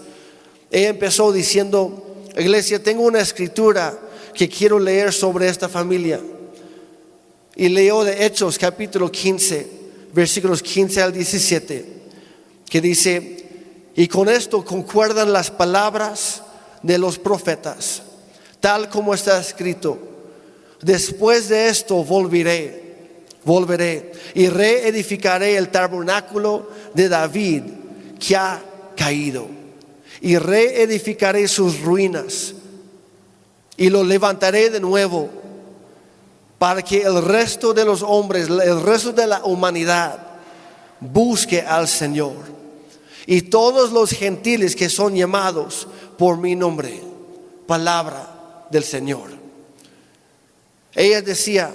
Ella 0.70 0.88
empezó 0.88 1.32
diciendo, 1.32 2.04
iglesia, 2.36 2.82
tengo 2.82 3.02
una 3.02 3.20
escritura 3.20 3.98
que 4.34 4.48
quiero 4.48 4.78
leer 4.78 5.12
sobre 5.12 5.48
esta 5.48 5.68
familia. 5.68 6.20
Y 7.58 7.68
leo 7.68 8.04
de 8.04 8.24
Hechos 8.24 8.56
capítulo 8.56 9.12
15, 9.12 9.66
versículos 10.14 10.62
15 10.62 11.02
al 11.02 11.12
17, 11.12 11.84
que 12.70 12.80
dice, 12.80 13.44
y 13.94 14.08
con 14.08 14.30
esto 14.30 14.64
concuerdan 14.64 15.32
las 15.32 15.50
palabras 15.50 16.42
de 16.82 16.96
los 16.96 17.18
profetas, 17.18 18.02
tal 18.60 18.88
como 18.88 19.12
está 19.12 19.38
escrito. 19.40 19.98
Después 20.80 21.50
de 21.50 21.68
esto 21.68 22.04
volveré 22.04 22.88
volveré 23.44 24.12
y 24.34 24.48
reedificaré 24.48 25.56
el 25.56 25.70
tabernáculo 25.70 26.68
de 26.94 27.08
David 27.08 27.62
que 28.20 28.36
ha 28.36 28.62
caído 28.96 29.48
y 30.20 30.36
reedificaré 30.36 31.48
sus 31.48 31.80
ruinas 31.80 32.54
y 33.76 33.90
lo 33.90 34.04
levantaré 34.04 34.70
de 34.70 34.80
nuevo 34.80 35.30
para 36.58 36.82
que 36.82 37.02
el 37.02 37.22
resto 37.22 37.72
de 37.72 37.84
los 37.84 38.02
hombres, 38.02 38.48
el 38.48 38.82
resto 38.82 39.12
de 39.12 39.26
la 39.26 39.44
humanidad 39.44 40.18
busque 41.00 41.60
al 41.62 41.86
Señor 41.86 42.34
y 43.26 43.42
todos 43.42 43.92
los 43.92 44.10
gentiles 44.10 44.74
que 44.74 44.88
son 44.88 45.14
llamados 45.14 45.86
por 46.16 46.38
mi 46.38 46.56
nombre, 46.56 47.00
palabra 47.66 48.66
del 48.70 48.82
Señor. 48.82 49.30
Ella 50.94 51.22
decía, 51.22 51.72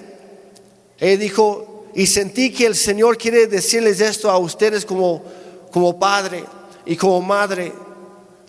él 0.97 1.19
dijo, 1.19 1.85
y 1.95 2.07
sentí 2.07 2.51
que 2.51 2.65
el 2.65 2.75
Señor 2.75 3.17
quiere 3.17 3.47
decirles 3.47 4.01
esto 4.01 4.29
a 4.29 4.37
ustedes 4.37 4.83
como, 4.83 5.23
como 5.71 5.97
padre 5.97 6.43
y 6.85 6.97
como 6.97 7.21
madre 7.21 7.71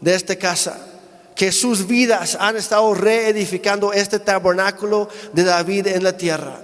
de 0.00 0.14
esta 0.14 0.34
casa, 0.36 0.93
que 1.34 1.50
sus 1.50 1.86
vidas 1.86 2.36
han 2.40 2.56
estado 2.56 2.94
reedificando 2.94 3.92
este 3.92 4.18
tabernáculo 4.18 5.08
de 5.32 5.44
David 5.44 5.88
en 5.88 6.04
la 6.04 6.16
tierra 6.16 6.60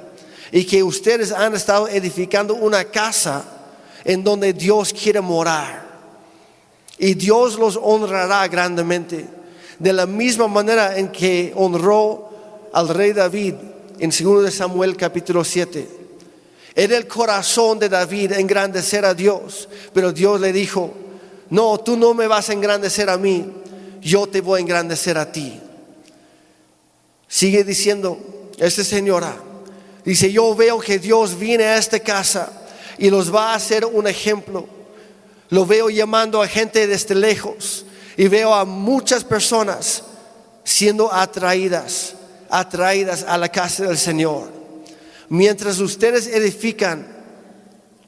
y 0.52 0.64
que 0.64 0.82
ustedes 0.82 1.32
han 1.32 1.54
estado 1.54 1.88
edificando 1.88 2.54
una 2.54 2.84
casa 2.84 3.44
en 4.04 4.24
donde 4.24 4.52
Dios 4.52 4.92
quiere 4.92 5.20
morar. 5.20 5.88
Y 6.98 7.14
Dios 7.14 7.58
los 7.58 7.78
honrará 7.80 8.46
grandemente, 8.48 9.26
de 9.78 9.92
la 9.92 10.06
misma 10.06 10.48
manera 10.48 10.98
en 10.98 11.08
que 11.08 11.52
honró 11.56 12.28
al 12.72 12.88
rey 12.88 13.12
David 13.12 13.54
en 13.98 14.10
2 14.10 14.44
de 14.44 14.50
Samuel 14.50 14.96
capítulo 14.96 15.42
7. 15.42 15.88
Era 16.74 16.96
el 16.96 17.06
corazón 17.06 17.78
de 17.78 17.88
David 17.88 18.32
engrandecer 18.32 19.04
a 19.04 19.14
Dios, 19.14 19.68
pero 19.92 20.12
Dios 20.12 20.40
le 20.40 20.52
dijo, 20.52 20.92
no, 21.48 21.78
tú 21.78 21.96
no 21.96 22.14
me 22.14 22.26
vas 22.26 22.50
a 22.50 22.52
engrandecer 22.52 23.08
a 23.10 23.16
mí, 23.16 23.50
yo 24.00 24.26
te 24.26 24.40
voy 24.40 24.58
a 24.58 24.60
engrandecer 24.62 25.18
a 25.18 25.30
ti. 25.30 25.60
Sigue 27.28 27.64
diciendo, 27.64 28.50
esta 28.58 28.84
señora, 28.84 29.36
dice, 30.04 30.32
yo 30.32 30.54
veo 30.54 30.80
que 30.80 30.98
Dios 30.98 31.38
viene 31.38 31.64
a 31.64 31.76
esta 31.76 32.00
casa 32.00 32.52
y 32.98 33.10
los 33.10 33.34
va 33.34 33.52
a 33.52 33.56
hacer 33.56 33.84
un 33.84 34.06
ejemplo. 34.06 34.66
Lo 35.48 35.66
veo 35.66 35.90
llamando 35.90 36.42
a 36.42 36.48
gente 36.48 36.86
desde 36.86 37.14
lejos 37.14 37.84
y 38.16 38.28
veo 38.28 38.54
a 38.54 38.64
muchas 38.64 39.24
personas 39.24 40.04
siendo 40.64 41.12
atraídas 41.12 42.14
atraídas 42.50 43.24
a 43.26 43.38
la 43.38 43.48
casa 43.48 43.86
del 43.86 43.96
Señor. 43.96 44.50
Mientras 45.28 45.78
ustedes 45.78 46.26
edifican 46.26 47.06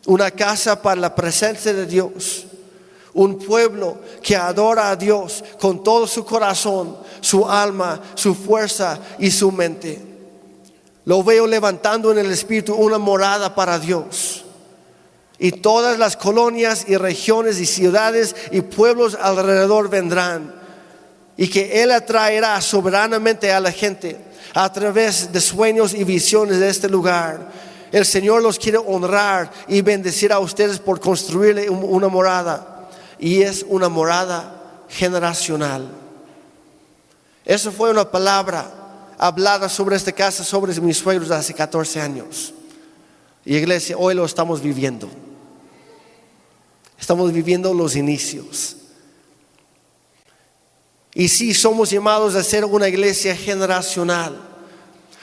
una 0.06 0.30
casa 0.32 0.82
para 0.82 1.00
la 1.00 1.14
presencia 1.14 1.72
de 1.72 1.86
Dios, 1.86 2.46
un 3.14 3.38
pueblo 3.38 3.98
que 4.22 4.36
adora 4.36 4.90
a 4.90 4.96
Dios 4.96 5.44
con 5.60 5.84
todo 5.84 6.06
su 6.06 6.24
corazón, 6.24 6.96
su 7.20 7.48
alma, 7.48 8.00
su 8.14 8.34
fuerza 8.34 8.98
y 9.18 9.30
su 9.30 9.52
mente. 9.52 10.00
Lo 11.04 11.22
veo 11.22 11.46
levantando 11.46 12.12
en 12.12 12.18
el 12.18 12.30
Espíritu 12.30 12.74
una 12.74 12.98
morada 12.98 13.54
para 13.54 13.78
Dios. 13.78 14.44
Y 15.38 15.50
todas 15.50 15.98
las 15.98 16.16
colonias 16.16 16.84
y 16.86 16.96
regiones 16.96 17.58
y 17.58 17.66
ciudades 17.66 18.36
y 18.52 18.60
pueblos 18.60 19.18
alrededor 19.20 19.90
vendrán. 19.90 20.54
Y 21.36 21.48
que 21.48 21.82
Él 21.82 21.90
atraerá 21.90 22.60
soberanamente 22.60 23.52
a 23.52 23.58
la 23.58 23.72
gente 23.72 24.16
a 24.54 24.72
través 24.72 25.32
de 25.32 25.40
sueños 25.40 25.94
y 25.94 26.04
visiones 26.04 26.60
de 26.60 26.68
este 26.68 26.88
lugar. 26.88 27.50
El 27.90 28.06
Señor 28.06 28.42
los 28.42 28.58
quiere 28.58 28.78
honrar 28.78 29.50
y 29.66 29.82
bendecir 29.82 30.32
a 30.32 30.38
ustedes 30.38 30.78
por 30.78 31.00
construirle 31.00 31.68
una 31.68 32.08
morada. 32.08 32.71
Y 33.22 33.42
es 33.42 33.64
una 33.68 33.88
morada 33.88 34.84
generacional. 34.88 35.88
Eso 37.44 37.70
fue 37.70 37.92
una 37.92 38.10
palabra 38.10 39.14
hablada 39.16 39.68
sobre 39.68 39.94
esta 39.94 40.10
casa, 40.10 40.42
sobre 40.42 40.74
mis 40.80 40.96
suegros 40.96 41.30
hace 41.30 41.54
14 41.54 42.00
años. 42.00 42.52
Y 43.44 43.54
iglesia, 43.54 43.96
hoy 43.96 44.16
lo 44.16 44.24
estamos 44.24 44.60
viviendo. 44.60 45.08
Estamos 46.98 47.32
viviendo 47.32 47.72
los 47.72 47.94
inicios. 47.94 48.76
Y 51.14 51.28
sí, 51.28 51.54
somos 51.54 51.90
llamados 51.90 52.34
a 52.34 52.42
ser 52.42 52.64
una 52.64 52.88
iglesia 52.88 53.36
generacional. 53.36 54.36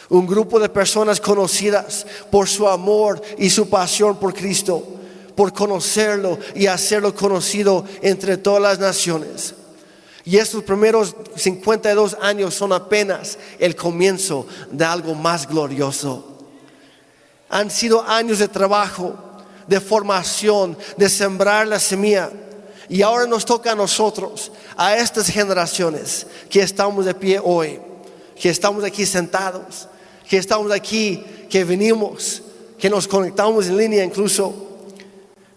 Un 0.07 0.25
grupo 0.25 0.57
de 0.57 0.69
personas 0.69 1.19
conocidas 1.19 2.07
por 2.31 2.47
su 2.47 2.65
amor 2.65 3.21
y 3.37 3.49
su 3.49 3.67
pasión 3.67 4.17
por 4.17 4.33
Cristo, 4.33 4.98
por 5.39 5.53
conocerlo 5.53 6.38
y 6.53 6.67
hacerlo 6.67 7.15
conocido 7.15 7.86
entre 8.01 8.36
todas 8.36 8.62
las 8.62 8.77
naciones. 8.77 9.53
Y 10.25 10.36
estos 10.36 10.65
primeros 10.65 11.15
52 11.38 12.17
años 12.19 12.53
son 12.53 12.74
apenas 12.74 13.38
el 13.58 13.74
comienzo 13.74 14.46
de 14.69 14.84
algo 14.84 15.15
más 15.15 15.48
glorioso. 15.48 16.25
Han 17.48 17.72
sido 17.72 18.01
años 18.05 18.39
de 18.39 18.50
trabajo, 18.50 19.15
de 19.65 19.79
formación, 19.79 20.77
de 20.98 21.08
sembrar 21.08 21.65
la 21.69 21.79
semilla 21.79 22.31
y 22.89 23.01
ahora 23.01 23.25
nos 23.25 23.46
toca 23.46 23.72
a 23.72 23.75
nosotros, 23.75 24.51
a 24.75 24.98
estas 24.98 25.29
generaciones 25.29 26.27
que 26.50 26.60
estamos 26.60 27.05
de 27.05 27.13
pie 27.13 27.39
hoy, 27.41 27.79
que 28.38 28.50
estamos 28.50 28.84
aquí 28.84 29.05
sentados, 29.05 29.88
que 30.27 30.36
estamos 30.36 30.69
aquí, 30.74 31.24
que 31.50 31.63
venimos, 31.63 32.41
que 32.77 32.89
nos 32.89 33.08
conectamos 33.08 33.67
en 33.67 33.77
línea 33.77 34.03
incluso. 34.03 34.65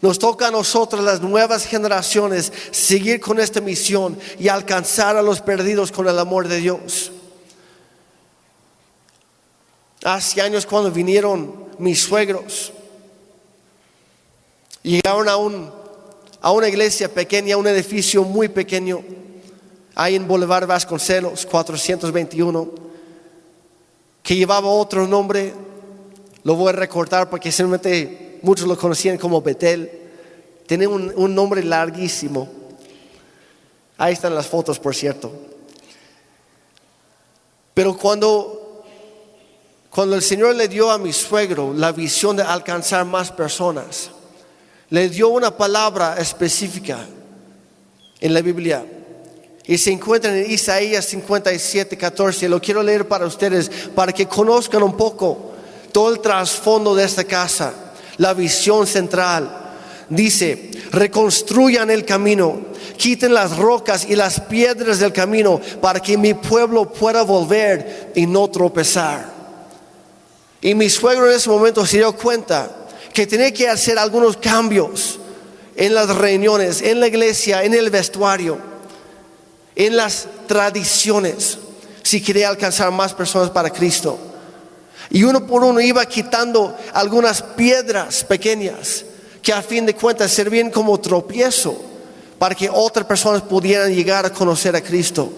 Nos 0.03 0.19
toca 0.19 0.49
a 0.49 0.51
nosotros, 0.51 1.03
las 1.03 1.21
nuevas 1.21 1.65
generaciones, 1.65 2.53
seguir 2.71 3.21
con 3.21 3.41
esta 3.41 3.61
misión 3.61 4.19
y 4.39 4.49
alcanzar 4.49 5.17
a 5.17 5.23
los 5.23 5.41
perdidos 5.41 5.91
con 5.91 6.09
el 6.09 6.19
amor 6.19 6.49
de 6.49 6.59
Dios. 6.59 7.13
Hace 10.05 10.43
años 10.43 10.67
cuando 10.67 10.91
vinieron 10.91 11.55
mis 11.79 12.03
suegros, 12.03 12.73
llegaron 14.83 15.29
a 15.29 15.37
un 15.37 15.83
a 16.43 16.51
una 16.51 16.69
iglesia 16.69 17.09
pequeña, 17.09 17.57
un 17.57 17.69
edificio 17.69 18.25
muy 18.25 18.49
pequeño, 18.49 19.01
ahí 19.95 20.17
en 20.17 20.27
Boulevard 20.27 20.67
Vasconcelos, 20.67 21.47
421, 21.47 22.69
que 24.25 24.35
llevaba 24.35 24.67
otro 24.69 25.07
nombre, 25.07 25.55
lo 26.43 26.57
voy 26.57 26.71
a 26.71 26.73
recortar 26.73 27.31
porque 27.31 27.53
simplemente 27.53 28.22
muchos 28.43 28.67
lo 28.67 28.77
conocían 28.79 29.19
como 29.19 29.41
Betel, 29.43 29.91
un, 30.71 31.13
un 31.15 31.35
nombre 31.35 31.63
larguísimo. 31.63 32.49
Ahí 33.99 34.15
están 34.15 34.35
las 34.35 34.47
fotos, 34.47 34.79
por 34.79 34.95
cierto. 34.95 35.31
Pero 37.75 37.97
cuando, 37.97 38.85
cuando 39.91 40.17
el 40.17 40.23
Señor 40.23 40.55
le 40.55 40.69
dio 40.69 40.91
a 40.91 40.99
mi 40.99 41.13
suegro 41.13 41.73
la 41.75 41.93
visión 41.93 42.37
de 42.37 42.43
alcanzar 42.43 43.05
más 43.05 43.31
personas, 43.31 44.11
le 44.91 45.09
dio 45.09 45.29
una 45.29 45.57
palabra 45.57 46.17
específica 46.19 47.07
en 48.21 48.35
la 48.35 48.43
Biblia 48.43 48.85
Y 49.65 49.79
se 49.79 49.91
encuentra 49.91 50.37
en 50.37 50.51
Isaías 50.51 51.05
57, 51.07 51.97
14. 51.97 52.49
Lo 52.49 52.61
quiero 52.61 52.83
leer 52.83 53.09
para 53.09 53.27
ustedes, 53.27 53.71
para 53.95 54.13
que 54.13 54.27
conozcan 54.27 54.83
un 54.83 54.97
poco 54.97 55.53
todo 55.93 56.13
el 56.13 56.21
trasfondo 56.21 56.95
de 56.95 57.05
esta 57.05 57.25
casa, 57.25 57.73
la 58.19 58.35
visión 58.35 58.87
central. 58.87 59.59
Dice, 60.09 60.71
reconstruyan 60.91 61.91
el 61.91 62.05
camino, 62.05 62.61
quiten 62.97 63.33
las 63.35 63.57
rocas 63.57 64.07
y 64.09 64.17
las 64.17 64.41
piedras 64.41 64.99
del 64.99 65.13
camino 65.13 65.61
para 65.81 66.01
que 66.01 66.19
mi 66.19 66.35
pueblo 66.35 66.93
pueda 66.93 67.23
volver 67.23 68.13
y 68.15 68.27
no 68.27 68.49
tropezar. 68.51 69.33
Y 70.61 70.75
mi 70.75 70.89
suegro 70.89 71.29
en 71.29 71.37
ese 71.37 71.51
momento 71.51 71.85
se 71.87 71.99
dio 71.99 72.13
cuenta 72.15 72.71
que 73.13 73.27
tenía 73.27 73.53
que 73.53 73.69
hacer 73.69 73.99
algunos 73.99 74.37
cambios 74.37 75.19
en 75.77 75.95
las 75.95 76.09
reuniones, 76.15 76.83
en 76.83 77.01
la 77.01 77.09
iglesia, 77.09 77.65
en 77.65 77.75
el 77.75 77.91
vestuario, 77.91 78.59
en 79.75 79.97
las 79.97 80.29
tradiciones, 80.47 81.59
si 82.03 82.21
quería 82.23 82.49
alcanzar 82.49 82.91
más 82.91 83.15
personas 83.15 83.51
para 83.51 83.71
Cristo. 83.71 84.19
Y 85.15 85.25
uno 85.25 85.47
por 85.47 85.63
uno 85.63 85.79
iba 85.79 86.07
quitando 86.07 86.75
algunas 86.95 87.43
piedras 87.43 88.25
pequeñas 88.25 89.05
que 89.43 89.53
a 89.53 89.61
fin 89.61 89.85
de 89.85 89.95
cuentas 89.95 90.33
servían 90.33 90.71
como 90.71 90.99
tropiezo 90.99 91.79
para 92.39 92.55
que 92.55 92.71
otras 92.73 93.05
personas 93.05 93.43
pudieran 93.43 93.95
llegar 93.95 94.25
a 94.25 94.33
conocer 94.33 94.75
a 94.75 94.81
Cristo. 94.81 95.31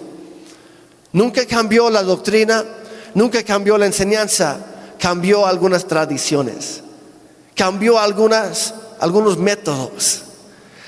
Nunca 1.12 1.44
cambió 1.44 1.90
la 1.90 2.04
doctrina, 2.04 2.64
nunca 3.14 3.42
cambió 3.42 3.76
la 3.76 3.86
enseñanza, 3.86 4.58
cambió 4.96 5.44
algunas 5.44 5.88
tradiciones, 5.88 6.80
cambió 7.56 7.98
algunos 7.98 9.38
métodos. 9.38 10.22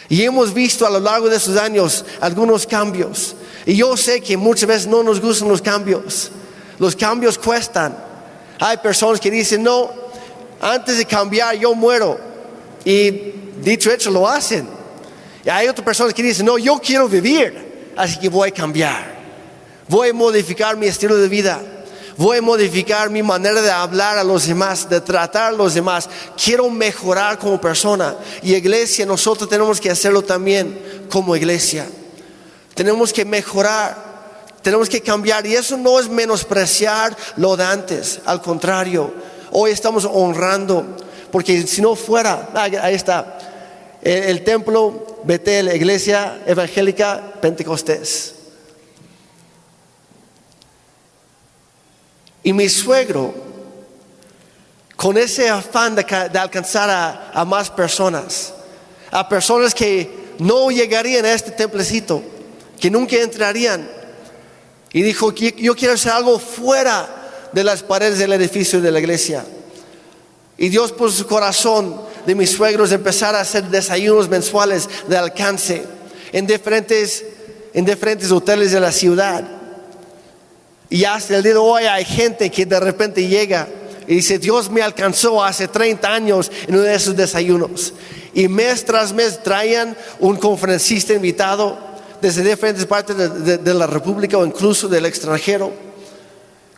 Y 0.08 0.22
hemos 0.22 0.54
visto 0.54 0.86
a 0.86 0.90
lo 0.90 1.00
largo 1.00 1.28
de 1.28 1.38
esos 1.38 1.56
años 1.56 2.04
algunos 2.20 2.68
cambios. 2.68 3.34
Y 3.66 3.74
yo 3.74 3.96
sé 3.96 4.20
que 4.20 4.36
muchas 4.36 4.68
veces 4.68 4.86
no 4.86 5.02
nos 5.02 5.20
gustan 5.20 5.48
los 5.48 5.60
cambios. 5.60 6.30
Los 6.78 6.94
cambios 6.94 7.36
cuestan. 7.36 8.05
Hay 8.58 8.76
personas 8.78 9.20
que 9.20 9.30
dicen, 9.30 9.62
no, 9.62 9.90
antes 10.60 10.98
de 10.98 11.04
cambiar 11.04 11.56
yo 11.56 11.74
muero. 11.74 12.18
Y 12.84 13.10
dicho 13.62 13.90
hecho 13.90 14.10
lo 14.10 14.28
hacen. 14.28 14.68
Y 15.44 15.48
hay 15.48 15.68
otras 15.68 15.84
personas 15.84 16.14
que 16.14 16.22
dicen, 16.22 16.46
no, 16.46 16.58
yo 16.58 16.78
quiero 16.78 17.08
vivir, 17.08 17.92
así 17.96 18.18
que 18.18 18.28
voy 18.28 18.48
a 18.48 18.52
cambiar. 18.52 19.16
Voy 19.88 20.08
a 20.08 20.14
modificar 20.14 20.76
mi 20.76 20.86
estilo 20.86 21.16
de 21.16 21.28
vida. 21.28 21.60
Voy 22.16 22.38
a 22.38 22.42
modificar 22.42 23.10
mi 23.10 23.22
manera 23.22 23.60
de 23.60 23.70
hablar 23.70 24.16
a 24.16 24.24
los 24.24 24.46
demás, 24.46 24.88
de 24.88 25.00
tratar 25.02 25.52
a 25.52 25.56
los 25.56 25.74
demás. 25.74 26.08
Quiero 26.42 26.70
mejorar 26.70 27.38
como 27.38 27.60
persona. 27.60 28.16
Y 28.42 28.54
iglesia, 28.54 29.04
nosotros 29.04 29.48
tenemos 29.48 29.80
que 29.80 29.90
hacerlo 29.90 30.22
también 30.22 31.06
como 31.10 31.36
iglesia. 31.36 31.86
Tenemos 32.74 33.12
que 33.12 33.24
mejorar 33.24 34.05
tenemos 34.66 34.88
que 34.88 35.00
cambiar 35.00 35.46
y 35.46 35.54
eso 35.54 35.76
no 35.76 36.00
es 36.00 36.08
menospreciar 36.08 37.16
lo 37.36 37.56
de 37.56 37.62
antes, 37.62 38.18
al 38.24 38.42
contrario, 38.42 39.14
hoy 39.52 39.70
estamos 39.70 40.04
honrando, 40.04 40.96
porque 41.30 41.64
si 41.68 41.80
no 41.80 41.94
fuera, 41.94 42.48
ahí 42.52 42.96
está, 42.96 43.38
el, 44.02 44.42
templo 44.42 45.20
Betel, 45.22 45.68
iglesia 45.72 46.42
evangélica 46.44 47.34
Pentecostés. 47.40 48.34
Y 52.42 52.52
mi 52.52 52.68
suegro, 52.68 53.32
con 54.96 55.16
ese 55.16 55.48
afán 55.48 55.94
de, 55.94 56.04
alcanzar 56.36 56.90
a, 56.90 57.30
a, 57.32 57.44
más 57.44 57.70
personas, 57.70 58.52
a 59.12 59.28
personas 59.28 59.72
que 59.72 60.34
no 60.40 60.72
llegarían 60.72 61.24
a 61.24 61.34
este 61.34 61.52
templecito, 61.52 62.20
que 62.80 62.90
nunca 62.90 63.14
entrarían, 63.14 63.94
y 64.96 65.02
dijo, 65.02 65.30
yo 65.34 65.76
quiero 65.76 65.92
hacer 65.92 66.12
algo 66.12 66.38
fuera 66.38 67.50
de 67.52 67.62
las 67.62 67.82
paredes 67.82 68.18
del 68.18 68.32
edificio 68.32 68.80
de 68.80 68.90
la 68.90 68.98
iglesia. 68.98 69.44
Y 70.56 70.70
Dios 70.70 70.90
puso 70.90 71.18
su 71.18 71.26
corazón 71.26 72.00
de 72.24 72.34
mis 72.34 72.52
suegros 72.52 72.90
empezar 72.92 73.34
a 73.34 73.40
hacer 73.40 73.64
desayunos 73.64 74.26
mensuales 74.30 74.88
de 75.06 75.18
alcance 75.18 75.84
en 76.32 76.46
diferentes, 76.46 77.26
en 77.74 77.84
diferentes 77.84 78.30
hoteles 78.32 78.72
de 78.72 78.80
la 78.80 78.90
ciudad. 78.90 79.46
Y 80.88 81.04
hasta 81.04 81.36
el 81.36 81.42
día 81.42 81.52
de 81.52 81.58
hoy 81.58 81.84
hay 81.84 82.06
gente 82.06 82.48
que 82.48 82.64
de 82.64 82.80
repente 82.80 83.28
llega 83.28 83.68
y 84.06 84.14
dice, 84.14 84.38
Dios 84.38 84.70
me 84.70 84.80
alcanzó 84.80 85.44
hace 85.44 85.68
30 85.68 86.10
años 86.10 86.50
en 86.66 86.74
uno 86.74 86.84
de 86.84 86.94
esos 86.94 87.14
desayunos. 87.14 87.92
Y 88.32 88.48
mes 88.48 88.82
tras 88.86 89.12
mes 89.12 89.42
traían 89.42 89.94
un 90.20 90.38
conferencista 90.38 91.12
invitado 91.12 91.85
desde 92.20 92.42
diferentes 92.42 92.86
partes 92.86 93.16
de, 93.16 93.74
la 93.74 93.86
República 93.86 94.38
o 94.38 94.46
incluso 94.46 94.88
del 94.88 95.06
extranjero, 95.06 95.72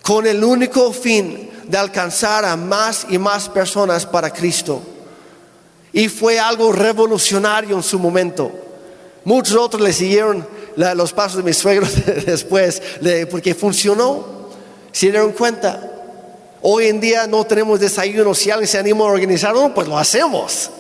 con 0.03 0.27
el 0.27 0.43
único 0.43 0.93
fin 0.93 1.51
de 1.65 1.79
alcanzar 1.79 2.45
a 2.45 2.57
más 2.57 3.07
y 3.09 3.19
más 3.19 3.49
personas 3.49 4.07
para 4.07 4.31
Cristo. 4.31 4.83
Y 5.93 6.09
fue 6.09 6.39
algo 6.39 6.73
revolucionario 6.73 7.77
en 7.77 7.83
su 7.83 7.99
momento. 7.99 8.51
Muchos 9.25 9.57
otros 9.57 9.83
le 9.83 9.93
siguieron 9.93 10.47
los 10.77 11.13
pasos 11.13 11.39
de 11.39 11.43
mis 11.43 11.59
suegros 11.59 11.93
después, 12.27 12.83
porque 13.31 13.55
funcionó. 13.55 14.39
Se 14.93 15.11
dieron 15.11 15.33
cuenta. 15.33 15.93
Hoy 16.63 16.87
en 16.87 17.01
día 17.01 17.27
no 17.27 17.45
tenemos 17.45 17.79
desayuno. 17.79 18.35
Si 18.35 18.51
alguien 18.51 18.69
se 18.69 18.79
anima 18.79 19.05
a 19.05 19.09
organizar 19.09 19.55
uno, 19.55 19.75
pues 19.75 19.87
lo 19.87 19.99
hacemos. 19.99 20.71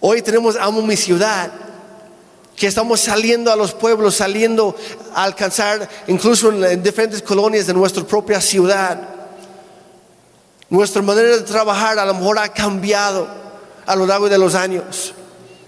Hoy 0.00 0.22
tenemos 0.22 0.56
Amo 0.56 0.82
mi 0.82 0.96
ciudad 0.96 1.52
que 2.62 2.68
estamos 2.68 3.00
saliendo 3.00 3.50
a 3.50 3.56
los 3.56 3.72
pueblos, 3.72 4.14
saliendo 4.14 4.76
a 5.16 5.24
alcanzar 5.24 5.88
incluso 6.06 6.52
en 6.64 6.80
diferentes 6.80 7.20
colonias 7.20 7.66
de 7.66 7.74
nuestra 7.74 8.04
propia 8.04 8.40
ciudad. 8.40 9.02
Nuestra 10.70 11.02
manera 11.02 11.30
de 11.30 11.40
trabajar 11.40 11.98
a 11.98 12.06
lo 12.06 12.14
mejor 12.14 12.38
ha 12.38 12.48
cambiado 12.50 13.26
a 13.84 13.96
lo 13.96 14.06
largo 14.06 14.28
de 14.28 14.38
los 14.38 14.54
años. 14.54 15.12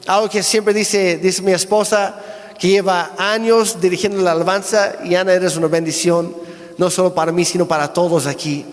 Algo 0.07 0.31
que 0.31 0.45
siempre 0.45 0.73
dice, 0.73 1.17
dice 1.17 1.43
mi 1.43 1.51
esposa, 1.51 2.15
que 2.61 2.69
lleva 2.69 3.11
años 3.19 3.81
dirigiendo 3.81 4.23
la 4.23 4.31
alabanza 4.31 4.93
y 5.03 5.17
Ana, 5.17 5.33
eres 5.33 5.57
una 5.57 5.67
bendición, 5.67 6.33
no 6.79 6.91
solo 6.91 7.13
para 7.13 7.33
mí, 7.33 7.45
sino 7.45 7.67
para 7.67 7.93
todos 7.93 8.29
aquí. 8.29 8.65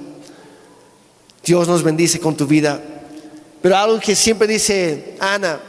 Dios 1.43 1.67
nos 1.67 1.81
bendice 1.81 2.19
con 2.19 2.38
tu 2.38 2.45
vida. 2.45 2.79
Pero 3.63 3.75
algo 3.75 3.99
que 3.99 4.15
siempre 4.15 4.47
dice 4.47 5.17
Ana 5.19 5.60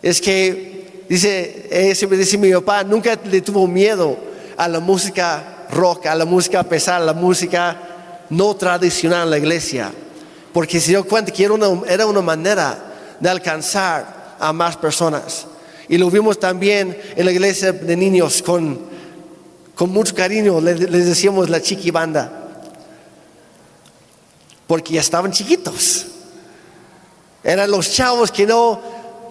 es 0.00 0.20
que 0.20 0.73
dice, 1.08 1.68
ella 1.70 1.94
siempre 1.94 2.18
dice 2.18 2.38
mi 2.38 2.52
papá, 2.52 2.84
nunca 2.84 3.18
le 3.24 3.40
tuvo 3.40 3.66
miedo 3.66 4.16
a 4.56 4.68
la 4.68 4.80
música 4.80 5.66
rock, 5.70 6.06
a 6.06 6.14
la 6.14 6.24
música 6.24 6.62
pesada, 6.62 6.98
a 6.98 7.00
la 7.00 7.12
música 7.12 8.26
no 8.30 8.54
tradicional 8.54 9.24
en 9.24 9.30
la 9.30 9.38
iglesia, 9.38 9.92
porque 10.52 10.80
se 10.80 10.90
dio 10.90 11.04
cuenta 11.04 11.32
que 11.32 11.44
era 11.44 11.54
una, 11.54 11.68
era 11.88 12.06
una 12.06 12.22
manera 12.22 13.16
de 13.20 13.28
alcanzar 13.28 14.36
a 14.38 14.52
más 14.52 14.76
personas. 14.76 15.46
Y 15.88 15.98
lo 15.98 16.10
vimos 16.10 16.38
también 16.38 16.96
en 17.14 17.24
la 17.24 17.32
iglesia 17.32 17.72
de 17.72 17.96
niños 17.96 18.42
con, 18.42 18.80
con 19.74 19.90
mucho 19.90 20.14
cariño, 20.14 20.60
les, 20.60 20.80
les 20.80 21.06
decíamos 21.06 21.50
la 21.50 21.60
chiqui 21.60 21.90
banda, 21.90 22.32
porque 24.66 24.94
ya 24.94 25.00
estaban 25.00 25.32
chiquitos. 25.32 26.06
Eran 27.42 27.70
los 27.70 27.92
chavos 27.92 28.32
que 28.32 28.46
no 28.46 28.80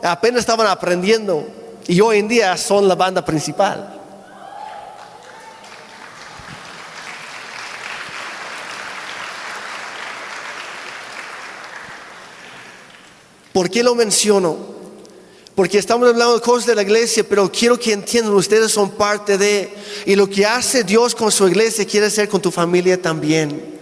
apenas 0.04 0.42
estaban 0.42 0.68
aprendiendo 0.68 1.48
y 1.88 2.00
hoy 2.02 2.20
en 2.20 2.28
día 2.28 2.56
son 2.58 2.88
la 2.88 2.96
banda 2.96 3.24
principal. 3.24 4.02
¿Por 13.52 13.70
qué 13.70 13.84
lo 13.84 13.94
menciono? 13.94 14.58
Porque 15.56 15.78
estamos 15.78 16.10
hablando 16.10 16.34
de 16.34 16.42
cosas 16.42 16.66
de 16.66 16.76
la 16.76 16.82
iglesia, 16.82 17.24
pero 17.28 17.52
quiero 17.52 17.80
que 17.80 17.94
entiendan, 17.94 18.34
ustedes 18.34 18.72
son 18.72 18.90
parte 18.90 19.38
de, 19.38 19.72
y 20.08 20.16
lo 20.16 20.28
que 20.28 20.46
hace 20.46 20.84
Dios 20.84 21.14
con 21.14 21.32
su 21.32 21.48
iglesia 21.48 21.86
quiere 21.86 22.08
hacer 22.08 22.28
con 22.28 22.42
tu 22.42 22.50
familia 22.50 23.00
también. 23.00 23.74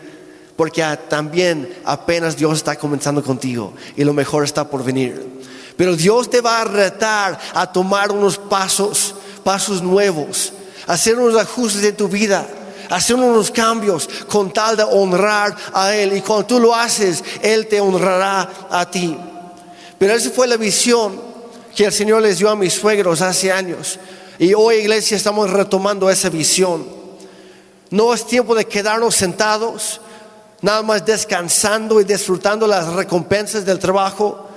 Porque 0.58 0.84
también 1.08 1.74
apenas 1.86 2.36
Dios 2.36 2.58
está 2.58 2.76
comenzando 2.76 3.24
contigo 3.24 3.74
y 3.96 4.04
lo 4.04 4.14
mejor 4.14 4.44
está 4.44 4.70
por 4.70 4.84
venir. 4.84 5.41
Pero 5.82 5.96
Dios 5.96 6.30
te 6.30 6.42
va 6.42 6.62
a 6.62 6.64
retar 6.64 7.40
a 7.56 7.72
tomar 7.72 8.12
unos 8.12 8.38
pasos, 8.38 9.16
pasos 9.44 9.82
nuevos, 9.82 10.54
hacer 10.86 11.18
unos 11.18 11.42
ajustes 11.42 11.84
en 11.84 11.98
tu 11.98 12.08
vida, 12.08 12.48
hacer 12.88 13.16
unos 13.16 13.50
cambios 13.50 14.08
con 14.28 14.54
tal 14.54 14.78
de 14.78 14.84
honrar 14.84 15.56
a 15.74 15.96
Él. 15.96 16.16
Y 16.16 16.22
cuando 16.22 16.46
tú 16.46 16.60
lo 16.60 16.76
haces, 16.76 17.24
Él 17.42 17.66
te 17.66 17.82
honrará 17.82 18.48
a 18.70 18.92
ti. 18.92 19.18
Pero 19.98 20.14
esa 20.14 20.30
fue 20.30 20.48
la 20.48 20.56
visión 20.58 21.20
que 21.76 21.86
el 21.86 21.92
Señor 21.92 22.22
les 22.22 22.38
dio 22.38 22.52
a 22.52 22.56
mis 22.56 22.74
suegros 22.74 23.20
hace 23.22 23.52
años. 23.52 23.98
Y 24.38 24.54
hoy, 24.54 24.76
iglesia, 24.76 25.18
estamos 25.18 25.50
retomando 25.50 26.12
esa 26.12 26.30
visión. 26.30 26.86
No 27.90 28.14
es 28.14 28.28
tiempo 28.28 28.54
de 28.54 28.66
quedarnos 28.66 29.16
sentados, 29.16 30.00
nada 30.62 30.84
más 30.84 31.04
descansando 31.04 32.00
y 32.00 32.04
disfrutando 32.04 32.68
las 32.68 32.86
recompensas 32.94 33.66
del 33.66 33.80
trabajo 33.80 34.51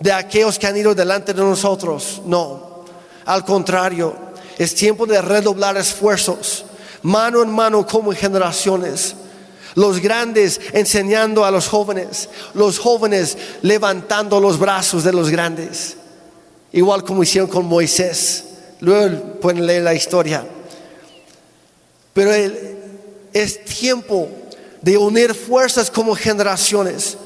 de 0.00 0.12
aquellos 0.12 0.58
que 0.58 0.66
han 0.66 0.76
ido 0.76 0.94
delante 0.94 1.32
de 1.32 1.42
nosotros. 1.42 2.22
No, 2.24 2.84
al 3.24 3.44
contrario, 3.44 4.14
Es 4.56 4.74
tiempo 4.74 5.04
de 5.04 5.20
redoblar 5.20 5.76
esfuerzos, 5.76 6.64
mano 7.02 7.42
en 7.42 7.50
mano 7.50 7.84
como 7.84 8.12
generaciones. 8.12 9.16
Los 9.74 10.00
grandes 10.00 10.60
enseñando 10.72 11.44
a 11.44 11.50
los 11.50 11.66
jóvenes, 11.66 12.28
los 12.54 12.78
jóvenes 12.78 13.36
levantando 13.62 14.38
los 14.38 14.56
brazos 14.56 15.02
de 15.02 15.12
los 15.12 15.30
grandes, 15.30 15.96
igual 16.70 17.02
como 17.02 17.24
hicieron 17.24 17.50
con 17.50 17.66
Moisés. 17.66 18.44
Luego 18.78 19.40
pueden 19.40 19.66
leer 19.66 19.82
la 19.82 19.94
historia. 19.94 20.46
Pero 22.12 22.30
es 23.32 23.64
tiempo 23.64 24.28
de 24.80 24.96
unir 24.96 25.34
fuerzas 25.34 25.90
como 25.90 26.14
generaciones, 26.14 27.16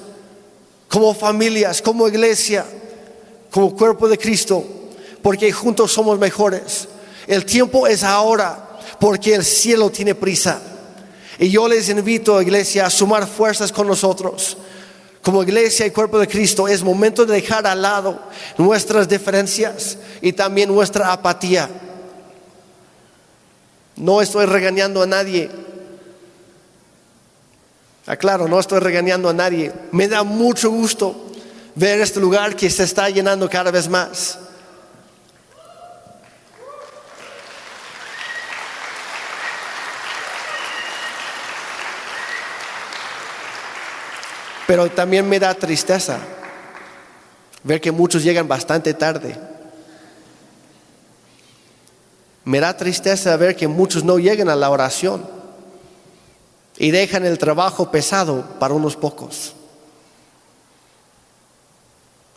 como 0.88 1.14
familias, 1.14 1.82
como 1.82 2.08
iglesia, 2.08 2.64
como 3.50 3.76
cuerpo 3.76 4.08
de 4.08 4.18
Cristo, 4.18 4.64
porque 5.22 5.52
juntos 5.52 5.92
somos 5.92 6.18
mejores. 6.18 6.88
El 7.26 7.44
tiempo 7.44 7.86
es 7.86 8.02
ahora, 8.02 8.80
porque 8.98 9.34
el 9.34 9.44
cielo 9.44 9.90
tiene 9.90 10.14
prisa. 10.14 10.60
Y 11.38 11.50
yo 11.50 11.68
les 11.68 11.88
invito, 11.88 12.40
iglesia, 12.42 12.86
a 12.86 12.90
sumar 12.90 13.26
fuerzas 13.26 13.70
con 13.70 13.86
nosotros. 13.86 14.56
Como 15.22 15.42
iglesia 15.42 15.86
y 15.86 15.90
cuerpo 15.90 16.18
de 16.18 16.26
Cristo, 16.26 16.66
es 16.66 16.82
momento 16.82 17.26
de 17.26 17.34
dejar 17.34 17.66
al 17.66 17.82
lado 17.82 18.18
nuestras 18.56 19.08
diferencias 19.08 19.98
y 20.22 20.32
también 20.32 20.68
nuestra 20.68 21.12
apatía. 21.12 21.68
No 23.96 24.22
estoy 24.22 24.46
regañando 24.46 25.02
a 25.02 25.06
nadie. 25.06 25.50
Aclaro, 28.08 28.48
no 28.48 28.58
estoy 28.58 28.80
regañando 28.80 29.28
a 29.28 29.34
nadie. 29.34 29.70
Me 29.92 30.08
da 30.08 30.22
mucho 30.22 30.70
gusto 30.70 31.26
ver 31.74 32.00
este 32.00 32.18
lugar 32.18 32.56
que 32.56 32.70
se 32.70 32.84
está 32.84 33.10
llenando 33.10 33.50
cada 33.50 33.70
vez 33.70 33.86
más. 33.86 34.38
Pero 44.66 44.90
también 44.90 45.28
me 45.28 45.38
da 45.38 45.52
tristeza 45.52 46.18
ver 47.62 47.78
que 47.78 47.92
muchos 47.92 48.24
llegan 48.24 48.48
bastante 48.48 48.94
tarde. 48.94 49.36
Me 52.46 52.58
da 52.58 52.74
tristeza 52.74 53.36
ver 53.36 53.54
que 53.54 53.68
muchos 53.68 54.02
no 54.02 54.18
llegan 54.18 54.48
a 54.48 54.56
la 54.56 54.70
oración 54.70 55.37
y 56.78 56.90
dejan 56.92 57.26
el 57.26 57.38
trabajo 57.38 57.90
pesado 57.90 58.44
para 58.60 58.72
unos 58.72 58.96
pocos. 58.96 59.54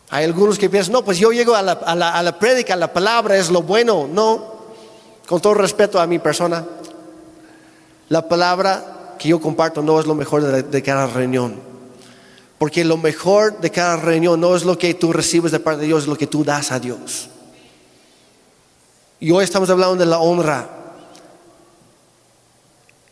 Hay 0.10 0.26
algunos 0.26 0.58
que 0.58 0.70
piensan, 0.70 0.94
no, 0.94 1.06
pues 1.06 1.20
yo 1.20 1.32
llego 1.32 1.56
a 1.56 1.62
la, 1.62 1.74
a 1.74 1.96
la, 1.96 2.16
a 2.16 2.24
la 2.24 2.38
prédica, 2.38 2.76
la 2.76 2.92
palabra 2.92 3.38
es 3.38 3.50
lo 3.50 3.62
bueno. 3.62 4.10
No, 4.12 4.56
con 5.28 5.40
todo 5.40 5.54
respeto 5.54 6.02
a 6.02 6.08
mi 6.08 6.20
persona, 6.20 6.66
la 8.10 8.28
palabra 8.28 9.16
que 9.18 9.30
yo 9.30 9.40
comparto 9.40 9.82
no 9.82 10.00
es 10.00 10.06
lo 10.06 10.16
mejor 10.16 10.42
de, 10.42 10.64
de 10.64 10.84
cada 10.84 11.08
reunión. 11.08 11.56
Porque 12.58 12.84
lo 12.84 12.98
mejor 12.98 13.60
de 13.62 13.70
cada 13.70 13.96
reunión 13.96 14.42
no 14.42 14.56
es 14.56 14.66
lo 14.66 14.78
que 14.78 14.94
tú 14.96 15.14
recibes 15.14 15.52
de 15.52 15.60
parte 15.60 15.82
de 15.82 15.88
Dios, 15.88 16.04
es 16.04 16.10
lo 16.10 16.18
que 16.18 16.28
tú 16.28 16.44
das 16.44 16.72
a 16.72 16.80
Dios. 16.80 17.30
Y 19.20 19.32
hoy 19.32 19.44
estamos 19.44 19.70
hablando 19.70 19.96
de 19.96 20.06
la 20.08 20.20
honra. 20.20 20.81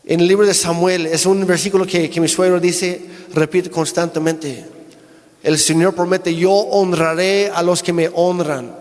En 0.10 0.20
el 0.20 0.28
libro 0.28 0.44
de 0.44 0.56
Samuel 0.56 1.06
es 1.06 1.28
un 1.28 1.46
versículo 1.46 1.86
que, 1.86 2.10
que 2.10 2.20
mi 2.20 2.28
suegro 2.28 2.60
dice, 2.60 3.00
repite 3.32 3.70
constantemente. 3.70 4.66
El 5.44 5.60
Señor 5.60 5.94
promete, 5.94 6.34
yo 6.34 6.52
honraré 6.52 7.52
a 7.54 7.62
los 7.62 7.84
que 7.84 7.94
me 7.94 8.10
honran, 8.16 8.76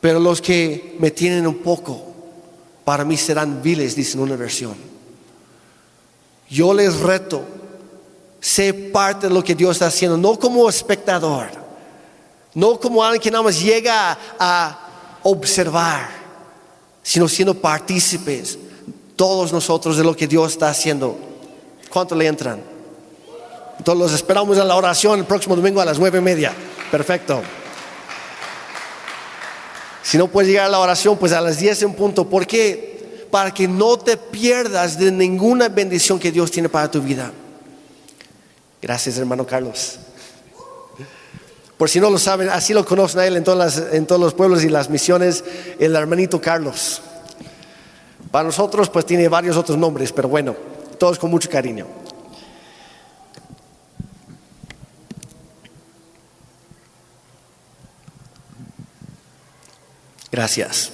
pero 0.00 0.18
los 0.18 0.42
que 0.42 0.96
me 0.98 1.12
tienen 1.12 1.46
un 1.46 1.58
poco, 1.58 2.12
para 2.84 3.04
mí 3.04 3.16
serán 3.16 3.62
viles, 3.62 3.94
dice 3.94 4.16
en 4.16 4.24
una 4.24 4.34
versión. 4.34 4.74
Yo 6.48 6.74
les 6.74 6.98
reto 6.98 7.44
Sé 8.40 8.72
parte 8.72 9.28
de 9.28 9.34
lo 9.34 9.44
que 9.44 9.54
Dios 9.54 9.76
está 9.76 9.86
haciendo, 9.86 10.16
no 10.16 10.38
como 10.38 10.68
espectador, 10.68 11.50
no 12.54 12.80
como 12.80 13.04
alguien 13.04 13.22
que 13.22 13.30
nada 13.30 13.44
más 13.44 13.60
llega 13.62 14.18
a 14.38 15.20
observar, 15.22 16.08
sino 17.02 17.28
siendo 17.28 17.54
partícipes 17.54 18.58
todos 19.20 19.52
nosotros 19.52 19.98
de 19.98 20.02
lo 20.02 20.16
que 20.16 20.26
Dios 20.26 20.52
está 20.52 20.70
haciendo. 20.70 21.14
¿Cuánto 21.90 22.14
le 22.14 22.26
entran? 22.26 22.58
Entonces 23.76 24.02
los 24.02 24.12
esperamos 24.14 24.56
en 24.56 24.66
la 24.66 24.74
oración 24.74 25.18
el 25.18 25.26
próximo 25.26 25.54
domingo 25.54 25.78
a 25.78 25.84
las 25.84 25.98
nueve 25.98 26.20
y 26.20 26.22
media. 26.22 26.54
Perfecto. 26.90 27.42
Si 30.02 30.16
no 30.16 30.26
puedes 30.28 30.48
llegar 30.48 30.64
a 30.64 30.68
la 30.70 30.78
oración, 30.78 31.18
pues 31.18 31.32
a 31.32 31.42
las 31.42 31.58
diez 31.58 31.82
en 31.82 31.92
punto. 31.92 32.30
¿Por 32.30 32.46
qué? 32.46 33.26
Para 33.30 33.52
que 33.52 33.68
no 33.68 33.98
te 33.98 34.16
pierdas 34.16 34.98
de 34.98 35.12
ninguna 35.12 35.68
bendición 35.68 36.18
que 36.18 36.32
Dios 36.32 36.50
tiene 36.50 36.70
para 36.70 36.90
tu 36.90 37.02
vida. 37.02 37.30
Gracias, 38.80 39.18
hermano 39.18 39.46
Carlos. 39.46 39.98
Por 41.76 41.90
si 41.90 42.00
no 42.00 42.08
lo 42.08 42.16
saben, 42.16 42.48
así 42.48 42.72
lo 42.72 42.86
conocen 42.86 43.20
a 43.20 43.26
él 43.26 43.36
en, 43.36 43.44
en 43.92 44.06
todos 44.06 44.20
los 44.20 44.32
pueblos 44.32 44.64
y 44.64 44.70
las 44.70 44.88
misiones, 44.88 45.44
el 45.78 45.94
hermanito 45.94 46.40
Carlos. 46.40 47.02
Para 48.30 48.44
nosotros, 48.44 48.88
pues 48.88 49.06
tiene 49.06 49.28
varios 49.28 49.56
otros 49.56 49.76
nombres, 49.76 50.12
pero 50.12 50.28
bueno, 50.28 50.54
todos 50.98 51.18
con 51.18 51.30
mucho 51.30 51.50
cariño. 51.50 51.86
Gracias. 60.30 60.92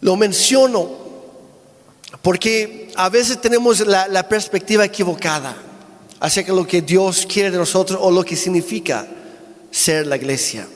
Lo 0.00 0.16
menciono 0.16 0.90
porque 2.22 2.90
a 2.96 3.08
veces 3.08 3.40
tenemos 3.40 3.80
la, 3.86 4.28
perspectiva 4.28 4.84
equivocada 4.84 5.56
acerca 6.20 6.52
de 6.52 6.58
lo 6.58 6.66
que 6.66 6.82
Dios 6.82 7.26
quiere 7.26 7.50
de 7.50 7.58
nosotros 7.58 7.98
o 8.02 8.10
lo 8.10 8.24
que 8.24 8.36
significa 8.36 9.06
ser 9.70 10.06
la 10.06 10.16
iglesia. 10.16 10.66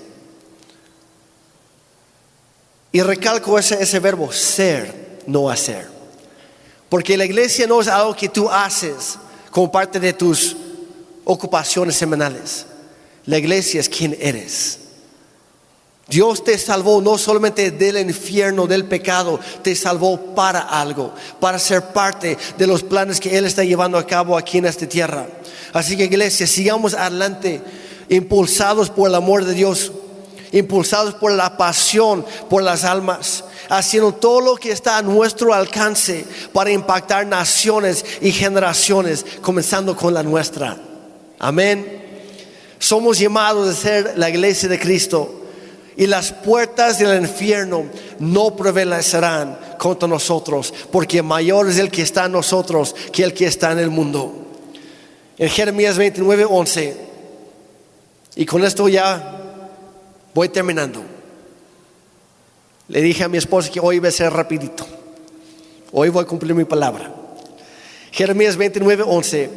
Y 2.96 3.02
recalco 3.02 3.58
ese, 3.58 3.82
ese 3.82 4.00
verbo, 4.00 4.32
ser, 4.32 5.20
no 5.26 5.50
hacer. 5.50 5.86
Porque 6.88 7.14
la 7.18 7.26
iglesia 7.26 7.66
no 7.66 7.82
es 7.82 7.88
algo 7.88 8.16
que 8.16 8.30
tú 8.30 8.48
haces 8.48 9.18
como 9.50 9.70
parte 9.70 10.00
de 10.00 10.14
tus 10.14 10.56
ocupaciones 11.26 11.94
semanales. 11.94 12.64
La 13.26 13.36
iglesia 13.36 13.80
es 13.80 13.90
quien 13.90 14.16
eres. 14.18 14.78
Dios 16.08 16.42
te 16.42 16.56
salvó 16.56 17.02
no 17.02 17.18
solamente 17.18 17.70
del 17.70 17.98
infierno, 17.98 18.66
del 18.66 18.86
pecado, 18.86 19.38
te 19.60 19.76
salvó 19.76 20.34
para 20.34 20.60
algo, 20.60 21.12
para 21.38 21.58
ser 21.58 21.88
parte 21.88 22.38
de 22.56 22.66
los 22.66 22.82
planes 22.82 23.20
que 23.20 23.36
Él 23.36 23.44
está 23.44 23.62
llevando 23.62 23.98
a 23.98 24.06
cabo 24.06 24.38
aquí 24.38 24.56
en 24.56 24.64
esta 24.64 24.88
tierra. 24.88 25.28
Así 25.74 25.98
que 25.98 26.04
iglesia, 26.04 26.46
sigamos 26.46 26.94
adelante, 26.94 27.60
impulsados 28.08 28.88
por 28.88 29.10
el 29.10 29.16
amor 29.16 29.44
de 29.44 29.52
Dios, 29.52 29.92
impulsados 30.58 31.14
por 31.14 31.32
la 31.32 31.56
pasión 31.56 32.24
por 32.48 32.62
las 32.62 32.84
almas, 32.84 33.44
haciendo 33.68 34.12
todo 34.12 34.40
lo 34.40 34.56
que 34.56 34.72
está 34.72 34.98
a 34.98 35.02
nuestro 35.02 35.52
alcance 35.52 36.24
para 36.52 36.70
impactar 36.70 37.26
naciones 37.26 38.04
y 38.20 38.32
generaciones, 38.32 39.24
comenzando 39.42 39.94
con 39.96 40.14
la 40.14 40.22
nuestra. 40.22 40.76
Amén. 41.38 42.04
Somos 42.78 43.18
llamados 43.18 43.68
a 43.68 43.80
ser 43.80 44.14
la 44.16 44.30
iglesia 44.30 44.68
de 44.68 44.78
Cristo 44.78 45.42
y 45.96 46.06
las 46.06 46.32
puertas 46.32 46.98
del 46.98 47.22
infierno 47.22 47.84
no 48.18 48.54
prevalecerán 48.54 49.58
contra 49.78 50.08
nosotros, 50.08 50.72
porque 50.90 51.22
mayor 51.22 51.68
es 51.68 51.78
el 51.78 51.90
que 51.90 52.02
está 52.02 52.26
en 52.26 52.32
nosotros 52.32 52.94
que 53.12 53.24
el 53.24 53.34
que 53.34 53.46
está 53.46 53.72
en 53.72 53.78
el 53.78 53.90
mundo. 53.90 54.32
En 55.38 55.48
Jeremías 55.48 55.98
29, 55.98 56.46
11, 56.48 56.96
y 58.36 58.46
con 58.46 58.64
esto 58.64 58.88
ya 58.88 59.35
voy 60.36 60.50
terminando. 60.50 61.02
Le 62.88 63.00
dije 63.00 63.24
a 63.24 63.28
mi 63.28 63.38
esposa 63.38 63.70
que 63.70 63.80
hoy 63.80 63.96
iba 63.96 64.08
a 64.08 64.12
ser 64.12 64.30
rapidito. 64.30 64.86
Hoy 65.92 66.10
voy 66.10 66.24
a 66.24 66.26
cumplir 66.26 66.54
mi 66.54 66.66
palabra. 66.66 67.10
Jeremías 68.12 68.54
29, 68.58 69.02
11 69.06 69.50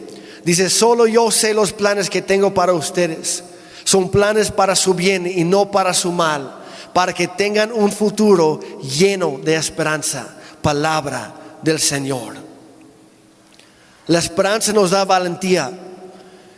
dice, 0.45 0.69
solo 0.69 1.05
yo 1.05 1.31
sé 1.31 1.53
los 1.53 1.73
planes 1.73 2.09
que 2.09 2.21
tengo 2.21 2.53
para 2.53 2.71
ustedes 2.71 3.43
son 3.83 4.09
planes 4.09 4.51
para 4.51 4.73
su 4.73 4.93
bien 4.93 5.27
y 5.27 5.43
no 5.43 5.69
para 5.69 5.93
su 5.93 6.13
mal, 6.13 6.61
para 6.93 7.11
que 7.11 7.27
tengan 7.27 7.73
un 7.73 7.91
futuro 7.91 8.61
lleno 8.81 9.37
de 9.43 9.55
esperanza. 9.55 10.37
Palabra 10.61 11.33
del 11.61 11.79
Señor. 11.79 12.35
La 14.07 14.19
esperanza 14.19 14.71
nos 14.71 14.91
da 14.91 15.03
valentía. 15.03 15.71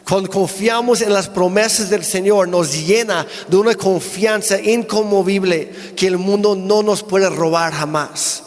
Cuando 0.07 0.29
confiamos 0.29 1.01
en 1.01 1.13
las 1.13 1.29
promesas 1.29 1.89
del 1.89 2.03
Señor, 2.03 2.47
nos 2.47 2.73
llena 2.73 3.25
de 3.47 3.57
una 3.57 3.75
confianza 3.75 4.59
inconmovible 4.59 5.71
que 5.95 6.07
el 6.07 6.17
mundo 6.17 6.55
no 6.55 6.83
nos 6.83 7.03
puede 7.03 7.29
robar 7.29 7.71
jamás. 7.73 8.43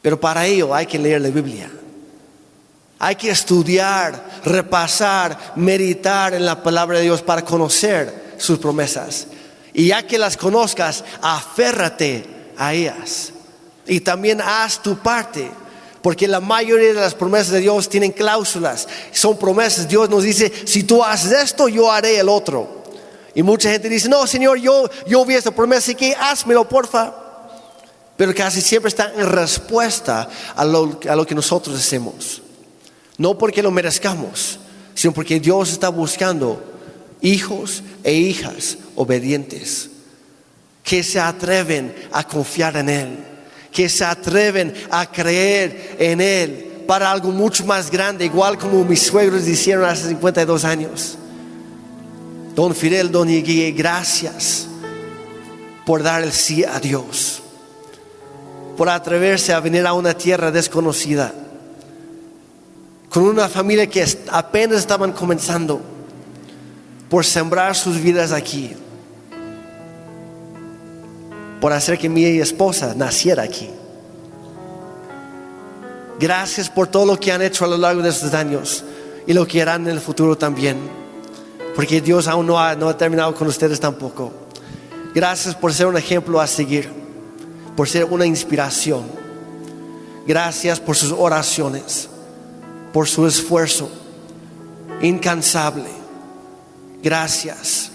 Pero 0.00 0.20
para 0.20 0.46
ello 0.46 0.74
hay 0.74 0.86
que 0.86 0.98
leer 0.98 1.20
la 1.22 1.30
Biblia. 1.30 1.70
Hay 2.98 3.16
que 3.16 3.30
estudiar, 3.30 4.40
repasar, 4.44 5.54
meditar 5.56 6.34
en 6.34 6.46
la 6.46 6.62
palabra 6.62 6.98
de 6.98 7.04
Dios 7.04 7.22
para 7.22 7.44
conocer 7.44 8.34
sus 8.38 8.58
promesas. 8.58 9.26
Y 9.72 9.88
ya 9.88 10.06
que 10.06 10.18
las 10.18 10.36
conozcas, 10.36 11.04
aférrate 11.20 12.24
a 12.56 12.72
ellas. 12.72 13.32
Y 13.86 14.00
también 14.00 14.40
haz 14.40 14.82
tu 14.82 14.96
parte. 14.98 15.50
Porque 16.04 16.28
la 16.28 16.40
mayoría 16.40 16.88
de 16.88 17.00
las 17.00 17.14
promesas 17.14 17.48
de 17.48 17.60
Dios 17.60 17.88
tienen 17.88 18.12
cláusulas. 18.12 18.86
Son 19.10 19.38
promesas. 19.38 19.88
Dios 19.88 20.10
nos 20.10 20.22
dice, 20.22 20.52
si 20.66 20.82
tú 20.82 21.02
haces 21.02 21.32
esto, 21.32 21.66
yo 21.66 21.90
haré 21.90 22.18
el 22.18 22.28
otro. 22.28 22.84
Y 23.34 23.42
mucha 23.42 23.70
gente 23.70 23.88
dice, 23.88 24.10
no, 24.10 24.26
Señor, 24.26 24.58
yo, 24.58 24.90
yo 25.06 25.24
vi 25.24 25.34
esta 25.34 25.50
promesa, 25.50 25.78
así 25.78 25.94
que 25.94 26.14
házmelo, 26.14 26.68
porfa. 26.68 27.14
Pero 28.18 28.34
casi 28.34 28.60
siempre 28.60 28.90
está 28.90 29.14
en 29.16 29.26
respuesta 29.26 30.28
a 30.54 30.62
lo, 30.66 31.00
a 31.08 31.16
lo 31.16 31.26
que 31.26 31.34
nosotros 31.34 31.74
hacemos. 31.74 32.42
No 33.16 33.38
porque 33.38 33.62
lo 33.62 33.70
merezcamos, 33.70 34.58
sino 34.94 35.14
porque 35.14 35.40
Dios 35.40 35.72
está 35.72 35.88
buscando 35.88 36.62
hijos 37.22 37.82
e 38.02 38.12
hijas 38.12 38.76
obedientes 38.94 39.88
que 40.82 41.02
se 41.02 41.18
atreven 41.18 41.94
a 42.12 42.28
confiar 42.28 42.76
en 42.76 42.90
Él, 42.90 43.33
que 43.74 43.88
se 43.88 44.04
atreven 44.04 44.72
a 44.88 45.04
creer 45.10 45.96
en 45.98 46.20
Él 46.20 46.84
para 46.86 47.10
algo 47.10 47.32
mucho 47.32 47.66
más 47.66 47.90
grande, 47.90 48.24
igual 48.24 48.56
como 48.56 48.84
mis 48.84 49.02
suegros 49.02 49.48
hicieron 49.48 49.84
hace 49.84 50.08
52 50.08 50.64
años. 50.64 51.18
Don 52.54 52.72
Fidel, 52.72 53.10
Don 53.10 53.28
Iguía, 53.28 53.72
gracias 53.72 54.68
por 55.84 56.04
dar 56.04 56.22
el 56.22 56.30
sí 56.30 56.62
a 56.62 56.78
Dios, 56.78 57.42
por 58.76 58.88
atreverse 58.88 59.52
a 59.52 59.58
venir 59.58 59.84
a 59.88 59.92
una 59.92 60.14
tierra 60.14 60.52
desconocida, 60.52 61.34
con 63.10 63.24
una 63.24 63.48
familia 63.48 63.88
que 63.88 64.06
apenas 64.30 64.78
estaban 64.78 65.10
comenzando, 65.12 65.80
por 67.10 67.24
sembrar 67.24 67.74
sus 67.74 68.00
vidas 68.00 68.30
aquí, 68.30 68.70
por 71.64 71.72
hacer 71.72 71.98
que 71.98 72.10
mi 72.10 72.26
esposa 72.26 72.92
naciera 72.94 73.42
aquí. 73.42 73.70
Gracias 76.20 76.68
por 76.68 76.88
todo 76.88 77.06
lo 77.06 77.18
que 77.18 77.32
han 77.32 77.40
hecho 77.40 77.64
a 77.64 77.68
lo 77.68 77.78
largo 77.78 78.02
de 78.02 78.10
estos 78.10 78.34
años 78.34 78.84
y 79.26 79.32
lo 79.32 79.46
que 79.46 79.62
harán 79.62 79.84
en 79.84 79.92
el 79.92 80.00
futuro 80.02 80.36
también 80.36 80.76
porque 81.74 82.02
Dios 82.02 82.28
aún 82.28 82.48
no 82.48 82.60
ha, 82.60 82.74
no 82.74 82.90
ha 82.90 82.98
terminado 82.98 83.34
con 83.34 83.48
ustedes 83.48 83.80
tampoco. 83.80 84.30
Gracias 85.14 85.54
por 85.54 85.72
ser 85.72 85.86
un 85.86 85.96
ejemplo 85.96 86.38
a 86.38 86.46
seguir, 86.46 86.90
por 87.74 87.88
ser 87.88 88.04
una 88.04 88.26
inspiración. 88.26 89.04
Gracias 90.26 90.78
por 90.78 90.96
sus 90.96 91.12
oraciones, 91.12 92.10
por 92.92 93.08
su 93.08 93.26
esfuerzo 93.26 93.88
incansable. 95.00 95.88
Gracias. 97.02 97.90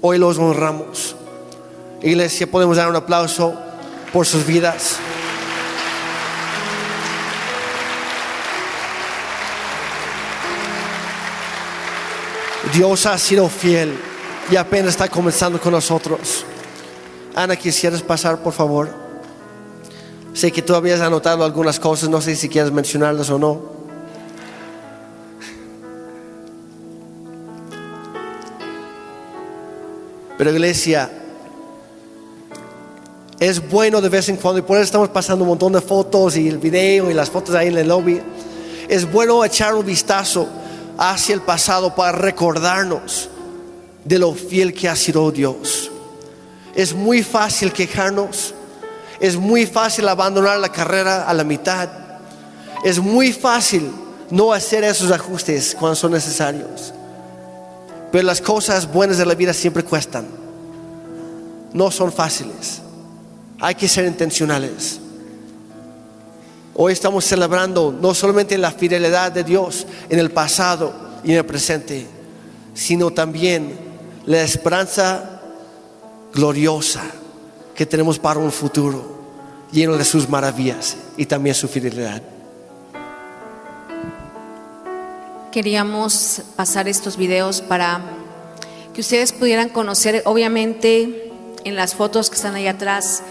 Hoy 0.00 0.16
los 0.16 0.38
honramos. 0.38 1.16
Iglesia, 2.02 2.46
podemos 2.46 2.78
dar 2.78 2.88
un 2.88 2.96
aplauso 2.96 3.54
por 4.12 4.24
sus 4.26 4.46
vidas. 4.46 4.96
Dios 12.72 13.04
ha 13.04 13.18
sido 13.18 13.48
fiel 13.48 13.98
y 14.50 14.56
apenas 14.56 14.90
está 14.90 15.08
comenzando 15.08 15.60
con 15.60 15.72
nosotros. 15.72 16.46
Ana, 17.34 17.56
¿quisieras 17.56 18.02
pasar, 18.02 18.42
por 18.42 18.52
favor? 18.52 18.88
Sé 20.32 20.50
que 20.50 20.62
tú 20.62 20.74
habías 20.74 21.00
anotado 21.00 21.44
algunas 21.44 21.78
cosas, 21.78 22.08
no 22.08 22.20
sé 22.20 22.34
si 22.34 22.48
quieres 22.48 22.72
mencionarlas 22.72 23.28
o 23.30 23.38
no. 23.38 23.80
Pero 30.38 30.52
iglesia, 30.52 31.19
es 33.40 33.66
bueno 33.70 34.02
de 34.02 34.10
vez 34.10 34.28
en 34.28 34.36
cuando, 34.36 34.58
y 34.58 34.62
por 34.62 34.76
eso 34.76 34.84
estamos 34.84 35.08
pasando 35.08 35.44
un 35.44 35.48
montón 35.48 35.72
de 35.72 35.80
fotos 35.80 36.36
y 36.36 36.46
el 36.46 36.58
video 36.58 37.10
y 37.10 37.14
las 37.14 37.30
fotos 37.30 37.54
ahí 37.54 37.68
en 37.68 37.78
el 37.78 37.88
lobby. 37.88 38.20
Es 38.86 39.10
bueno 39.10 39.42
echar 39.42 39.74
un 39.74 39.86
vistazo 39.86 40.46
hacia 40.98 41.34
el 41.34 41.40
pasado 41.40 41.94
para 41.94 42.12
recordarnos 42.12 43.30
de 44.04 44.18
lo 44.18 44.34
fiel 44.34 44.74
que 44.74 44.90
ha 44.90 44.94
sido 44.94 45.30
Dios. 45.30 45.90
Es 46.74 46.92
muy 46.92 47.22
fácil 47.22 47.72
quejarnos, 47.72 48.54
es 49.18 49.36
muy 49.36 49.64
fácil 49.64 50.06
abandonar 50.08 50.58
la 50.58 50.70
carrera 50.70 51.24
a 51.26 51.32
la 51.32 51.42
mitad, 51.42 51.88
es 52.84 52.98
muy 52.98 53.32
fácil 53.32 53.90
no 54.28 54.52
hacer 54.52 54.84
esos 54.84 55.10
ajustes 55.10 55.74
cuando 55.78 55.96
son 55.96 56.12
necesarios. 56.12 56.92
Pero 58.12 58.24
las 58.24 58.42
cosas 58.42 58.92
buenas 58.92 59.16
de 59.16 59.24
la 59.24 59.34
vida 59.34 59.54
siempre 59.54 59.82
cuestan, 59.82 60.26
no 61.72 61.90
son 61.90 62.12
fáciles, 62.12 62.82
hay 63.60 63.74
que 63.74 63.88
ser 63.88 64.06
intencionales. 64.06 65.00
Hoy 66.74 66.94
estamos 66.94 67.24
celebrando 67.26 67.92
no 67.92 68.14
solamente 68.14 68.56
la 68.56 68.70
fidelidad 68.70 69.30
de 69.30 69.44
Dios 69.44 69.86
en 70.08 70.18
el 70.18 70.30
pasado 70.30 70.94
y 71.22 71.32
en 71.32 71.38
el 71.38 71.44
presente, 71.44 72.06
sino 72.74 73.10
también 73.10 73.78
la 74.24 74.42
esperanza 74.42 75.42
gloriosa 76.32 77.02
que 77.74 77.84
tenemos 77.84 78.18
para 78.18 78.40
un 78.40 78.50
futuro 78.50 79.20
lleno 79.72 79.96
de 79.96 80.04
sus 80.04 80.28
maravillas 80.28 80.96
y 81.16 81.26
también 81.26 81.54
su 81.54 81.68
fidelidad. 81.68 82.22
Queríamos 85.52 86.42
pasar 86.56 86.88
estos 86.88 87.16
videos 87.16 87.60
para 87.60 88.00
que 88.94 89.00
ustedes 89.00 89.32
pudieran 89.32 89.68
conocer, 89.68 90.22
obviamente 90.24 91.30
en 91.64 91.76
las 91.76 91.94
fotos 91.94 92.30
que 92.30 92.36
están 92.36 92.54
ahí 92.54 92.66
atrás 92.66 93.22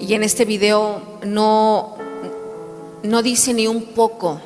y 0.00 0.14
en 0.14 0.22
este 0.22 0.44
video 0.44 1.02
no 1.24 1.96
no 3.02 3.22
dice 3.22 3.54
ni 3.54 3.66
un 3.66 3.82
poco 3.82 4.40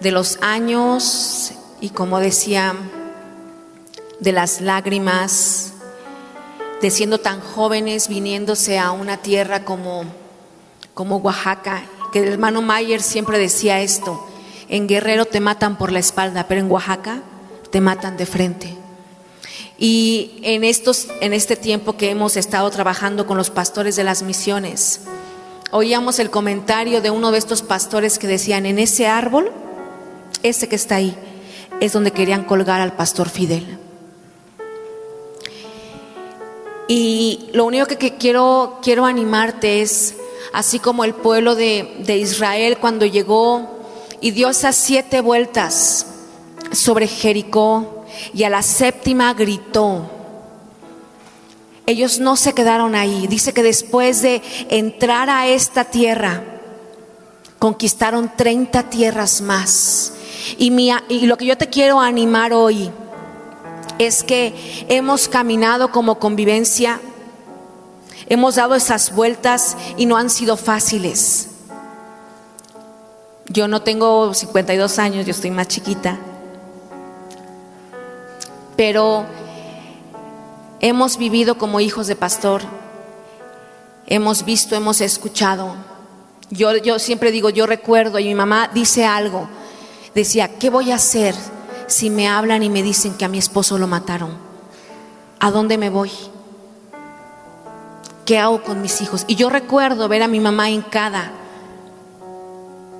de 0.00 0.10
los 0.12 0.38
años 0.42 1.52
y 1.80 1.90
como 1.90 2.20
decía, 2.20 2.74
de 4.20 4.32
las 4.32 4.60
lágrimas, 4.60 5.72
de 6.80 6.90
siendo 6.90 7.18
tan 7.18 7.40
jóvenes 7.40 8.08
viniéndose 8.08 8.78
a 8.78 8.90
una 8.90 9.18
tierra 9.18 9.64
como, 9.64 10.04
como 10.92 11.16
Oaxaca, 11.16 11.84
que 12.12 12.20
el 12.20 12.28
hermano 12.28 12.62
Mayer 12.62 13.02
siempre 13.02 13.38
decía 13.38 13.80
esto, 13.80 14.26
en 14.68 14.86
Guerrero 14.86 15.26
te 15.26 15.40
matan 15.40 15.76
por 15.76 15.92
la 15.92 15.98
espalda, 15.98 16.46
pero 16.48 16.60
en 16.60 16.70
Oaxaca 16.70 17.22
te 17.70 17.80
matan 17.80 18.16
de 18.16 18.26
frente. 18.26 18.83
Y 19.78 20.38
en, 20.42 20.62
estos, 20.62 21.08
en 21.20 21.32
este 21.32 21.56
tiempo 21.56 21.96
que 21.96 22.10
hemos 22.10 22.36
estado 22.36 22.70
trabajando 22.70 23.26
con 23.26 23.36
los 23.36 23.50
pastores 23.50 23.96
de 23.96 24.04
las 24.04 24.22
misiones, 24.22 25.00
oíamos 25.72 26.18
el 26.20 26.30
comentario 26.30 27.00
de 27.00 27.10
uno 27.10 27.32
de 27.32 27.38
estos 27.38 27.62
pastores 27.62 28.18
que 28.18 28.28
decían, 28.28 28.66
en 28.66 28.78
ese 28.78 29.08
árbol, 29.08 29.50
ese 30.42 30.68
que 30.68 30.76
está 30.76 30.96
ahí, 30.96 31.16
es 31.80 31.92
donde 31.92 32.12
querían 32.12 32.44
colgar 32.44 32.80
al 32.80 32.94
pastor 32.94 33.28
Fidel. 33.28 33.78
Y 36.86 37.48
lo 37.52 37.64
único 37.64 37.86
que, 37.86 38.16
quiero, 38.16 38.78
quiero 38.82 39.06
animarte 39.06 39.82
es, 39.82 40.14
así 40.52 40.78
como 40.78 41.02
el 41.02 41.14
pueblo 41.14 41.56
de, 41.56 41.96
de 42.06 42.18
Israel 42.18 42.78
cuando 42.78 43.06
llegó 43.06 43.80
y 44.20 44.30
dio 44.30 44.50
esas 44.50 44.76
siete 44.76 45.20
vueltas 45.20 46.06
sobre 46.72 47.08
Jericó 47.08 48.03
y 48.32 48.44
a 48.44 48.50
la 48.50 48.62
séptima 48.62 49.34
gritó, 49.34 50.10
ellos 51.86 52.18
no 52.18 52.36
se 52.36 52.54
quedaron 52.54 52.94
ahí. 52.94 53.26
Dice 53.26 53.52
que 53.52 53.62
después 53.62 54.22
de 54.22 54.42
entrar 54.70 55.28
a 55.28 55.46
esta 55.48 55.84
tierra, 55.84 56.42
conquistaron 57.58 58.32
30 58.36 58.90
tierras 58.90 59.40
más. 59.40 60.14
Y, 60.58 60.72
y 61.08 61.26
lo 61.26 61.36
que 61.36 61.46
yo 61.46 61.56
te 61.58 61.68
quiero 61.68 62.00
animar 62.00 62.52
hoy 62.52 62.90
es 63.98 64.22
que 64.22 64.86
hemos 64.88 65.28
caminado 65.28 65.90
como 65.90 66.18
convivencia, 66.18 67.00
hemos 68.28 68.56
dado 68.56 68.74
esas 68.74 69.14
vueltas 69.14 69.76
y 69.96 70.06
no 70.06 70.16
han 70.16 70.30
sido 70.30 70.56
fáciles. 70.56 71.48
Yo 73.46 73.68
no 73.68 73.82
tengo 73.82 74.32
52 74.32 74.98
años, 74.98 75.26
yo 75.26 75.32
estoy 75.32 75.50
más 75.50 75.68
chiquita. 75.68 76.18
Pero 78.76 79.24
hemos 80.80 81.16
vivido 81.16 81.56
como 81.56 81.80
hijos 81.80 82.06
de 82.06 82.16
pastor, 82.16 82.62
hemos 84.06 84.44
visto, 84.44 84.74
hemos 84.74 85.00
escuchado. 85.00 85.74
Yo, 86.50 86.76
yo 86.76 86.98
siempre 86.98 87.30
digo, 87.30 87.50
yo 87.50 87.66
recuerdo 87.66 88.18
y 88.18 88.24
mi 88.24 88.34
mamá 88.34 88.70
dice 88.72 89.04
algo, 89.04 89.48
decía, 90.14 90.58
¿qué 90.58 90.70
voy 90.70 90.90
a 90.90 90.96
hacer 90.96 91.34
si 91.86 92.10
me 92.10 92.28
hablan 92.28 92.62
y 92.62 92.70
me 92.70 92.82
dicen 92.82 93.14
que 93.14 93.24
a 93.24 93.28
mi 93.28 93.38
esposo 93.38 93.78
lo 93.78 93.86
mataron? 93.86 94.36
¿A 95.40 95.50
dónde 95.50 95.78
me 95.78 95.90
voy? 95.90 96.10
¿Qué 98.24 98.38
hago 98.38 98.62
con 98.62 98.80
mis 98.80 99.00
hijos? 99.02 99.24
Y 99.26 99.36
yo 99.36 99.50
recuerdo 99.50 100.08
ver 100.08 100.22
a 100.22 100.28
mi 100.28 100.40
mamá 100.40 100.70
hincada, 100.70 101.30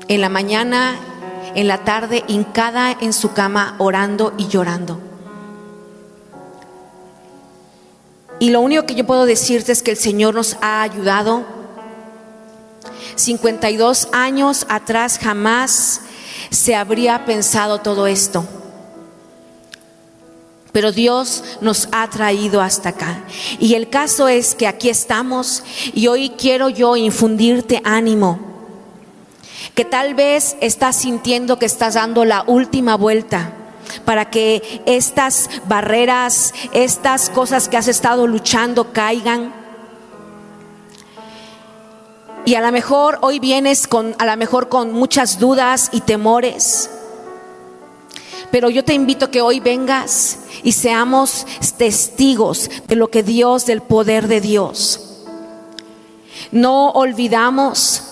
en 0.07 0.21
la 0.21 0.29
mañana, 0.29 0.97
en 1.55 1.67
la 1.67 1.79
tarde, 1.79 2.25
hincada 2.29 2.97
en 3.01 3.13
su 3.13 3.33
cama, 3.33 3.75
orando 3.79 4.35
y 4.37 4.49
llorando. 4.49 5.01
Y 8.45 8.51
lo 8.51 8.61
único 8.61 8.85
que 8.85 8.95
yo 8.95 9.07
puedo 9.07 9.25
decirte 9.25 9.73
es 9.73 9.83
que 9.83 9.91
el 9.91 9.97
Señor 9.97 10.35
nos 10.35 10.59
ha 10.61 10.83
ayudado. 10.83 11.47
52 13.15 14.09
años 14.13 14.67
atrás 14.69 15.19
jamás 15.19 16.03
se 16.51 16.75
habría 16.75 17.25
pensado 17.25 17.79
todo 17.79 18.07
esto. 18.07 18.45
Pero 20.73 20.93
Dios 20.93 21.43
nos 21.63 21.89
ha 21.91 22.11
traído 22.11 22.61
hasta 22.61 22.91
acá. 22.91 23.25
Y 23.61 23.77
el 23.77 23.89
caso 23.89 24.29
es 24.29 24.55
que 24.55 24.67
aquí 24.67 24.91
estamos 24.91 25.65
y 25.95 26.09
hoy 26.09 26.29
quiero 26.37 26.69
yo 26.69 26.97
infundirte 26.97 27.81
ánimo. 27.83 28.39
Que 29.75 29.87
tal 29.87 30.13
vez 30.13 30.59
estás 30.61 30.97
sintiendo 30.97 31.59
que 31.59 31.65
estás 31.65 31.95
dando 31.95 32.27
la 32.27 32.45
última 32.47 32.95
vuelta 32.99 33.55
para 34.05 34.31
que 34.31 34.83
estas 34.87 35.49
barreras, 35.67 36.53
estas 36.73 37.31
cosas 37.31 37.69
que 37.69 37.77
has 37.77 37.89
estado 37.89 38.27
luchando 38.27 38.93
caigan. 38.93 39.55
Y 42.45 42.55
a 42.55 42.61
lo 42.61 42.71
mejor 42.73 43.19
hoy 43.23 43.39
vienes 43.39 43.87
con 43.87 44.15
a 44.19 44.27
lo 44.27 44.37
mejor 44.37 44.69
con 44.69 44.93
muchas 44.93 45.39
dudas 45.39 45.89
y 45.93 46.01
temores. 46.03 46.91
Pero 48.51 48.71
yo 48.71 48.85
te 48.85 48.95
invito 48.95 49.25
a 49.25 49.31
que 49.31 49.41
hoy 49.41 49.59
vengas 49.59 50.39
y 50.63 50.73
seamos 50.73 51.47
testigos 51.77 52.71
de 52.87 52.97
lo 52.97 53.09
que 53.09 53.23
Dios, 53.23 53.67
del 53.67 53.81
poder 53.81 54.29
de 54.29 54.41
Dios. 54.41 55.01
No 56.53 56.91
olvidamos 56.91 58.03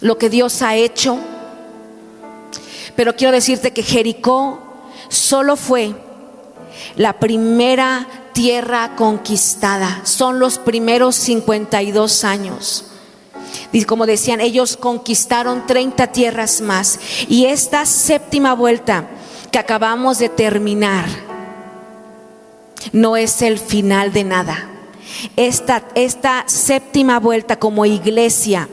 lo 0.00 0.16
que 0.16 0.30
Dios 0.30 0.62
ha 0.62 0.76
hecho, 0.76 1.18
pero 2.96 3.16
quiero 3.16 3.32
decirte 3.32 3.72
que 3.72 3.82
Jericó 3.82 4.60
solo 5.08 5.56
fue 5.56 5.94
la 6.96 7.14
primera 7.14 8.06
tierra 8.32 8.96
conquistada, 8.96 10.00
son 10.04 10.38
los 10.38 10.58
primeros 10.58 11.16
52 11.16 12.24
años. 12.24 12.86
Como 13.86 14.06
decían, 14.06 14.40
ellos 14.40 14.76
conquistaron 14.76 15.66
30 15.66 16.08
tierras 16.08 16.60
más. 16.60 16.98
Y 17.28 17.46
esta 17.46 17.86
séptima 17.86 18.54
vuelta 18.54 19.08
que 19.50 19.58
acabamos 19.58 20.18
de 20.18 20.28
terminar 20.28 21.06
no 22.92 23.16
es 23.16 23.42
el 23.42 23.58
final 23.58 24.12
de 24.12 24.24
nada. 24.24 24.68
Esta, 25.36 25.84
esta 25.94 26.44
séptima 26.46 27.20
vuelta 27.20 27.58
como 27.58 27.86
iglesia 27.86 28.68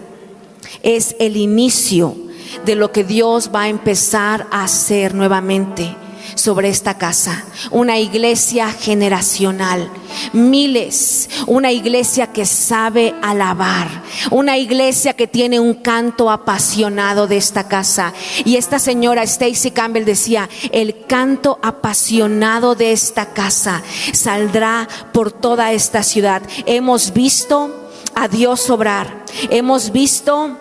es 0.83 1.15
el 1.19 1.37
inicio 1.37 2.28
de 2.65 2.75
lo 2.75 2.91
que 2.91 3.03
Dios 3.03 3.51
va 3.53 3.63
a 3.63 3.69
empezar 3.69 4.47
a 4.51 4.63
hacer 4.63 5.13
nuevamente 5.13 5.95
sobre 6.35 6.69
esta 6.69 6.97
casa. 6.97 7.43
Una 7.71 7.99
iglesia 7.99 8.71
generacional. 8.71 9.89
Miles. 10.33 11.29
Una 11.47 11.71
iglesia 11.71 12.27
que 12.27 12.45
sabe 12.45 13.13
alabar. 13.21 13.87
Una 14.31 14.57
iglesia 14.57 15.13
que 15.13 15.27
tiene 15.27 15.59
un 15.59 15.75
canto 15.75 16.29
apasionado 16.29 17.27
de 17.27 17.37
esta 17.37 17.67
casa. 17.67 18.13
Y 18.45 18.55
esta 18.55 18.79
señora 18.79 19.23
Stacy 19.23 19.71
Campbell 19.71 20.05
decía, 20.05 20.49
el 20.71 21.05
canto 21.05 21.59
apasionado 21.61 22.75
de 22.75 22.91
esta 22.91 23.33
casa 23.33 23.81
saldrá 24.13 24.87
por 25.13 25.31
toda 25.31 25.71
esta 25.73 26.03
ciudad. 26.03 26.41
Hemos 26.65 27.13
visto 27.13 27.89
a 28.15 28.27
Dios 28.27 28.69
obrar. 28.69 29.25
Hemos 29.49 29.91
visto 29.91 30.57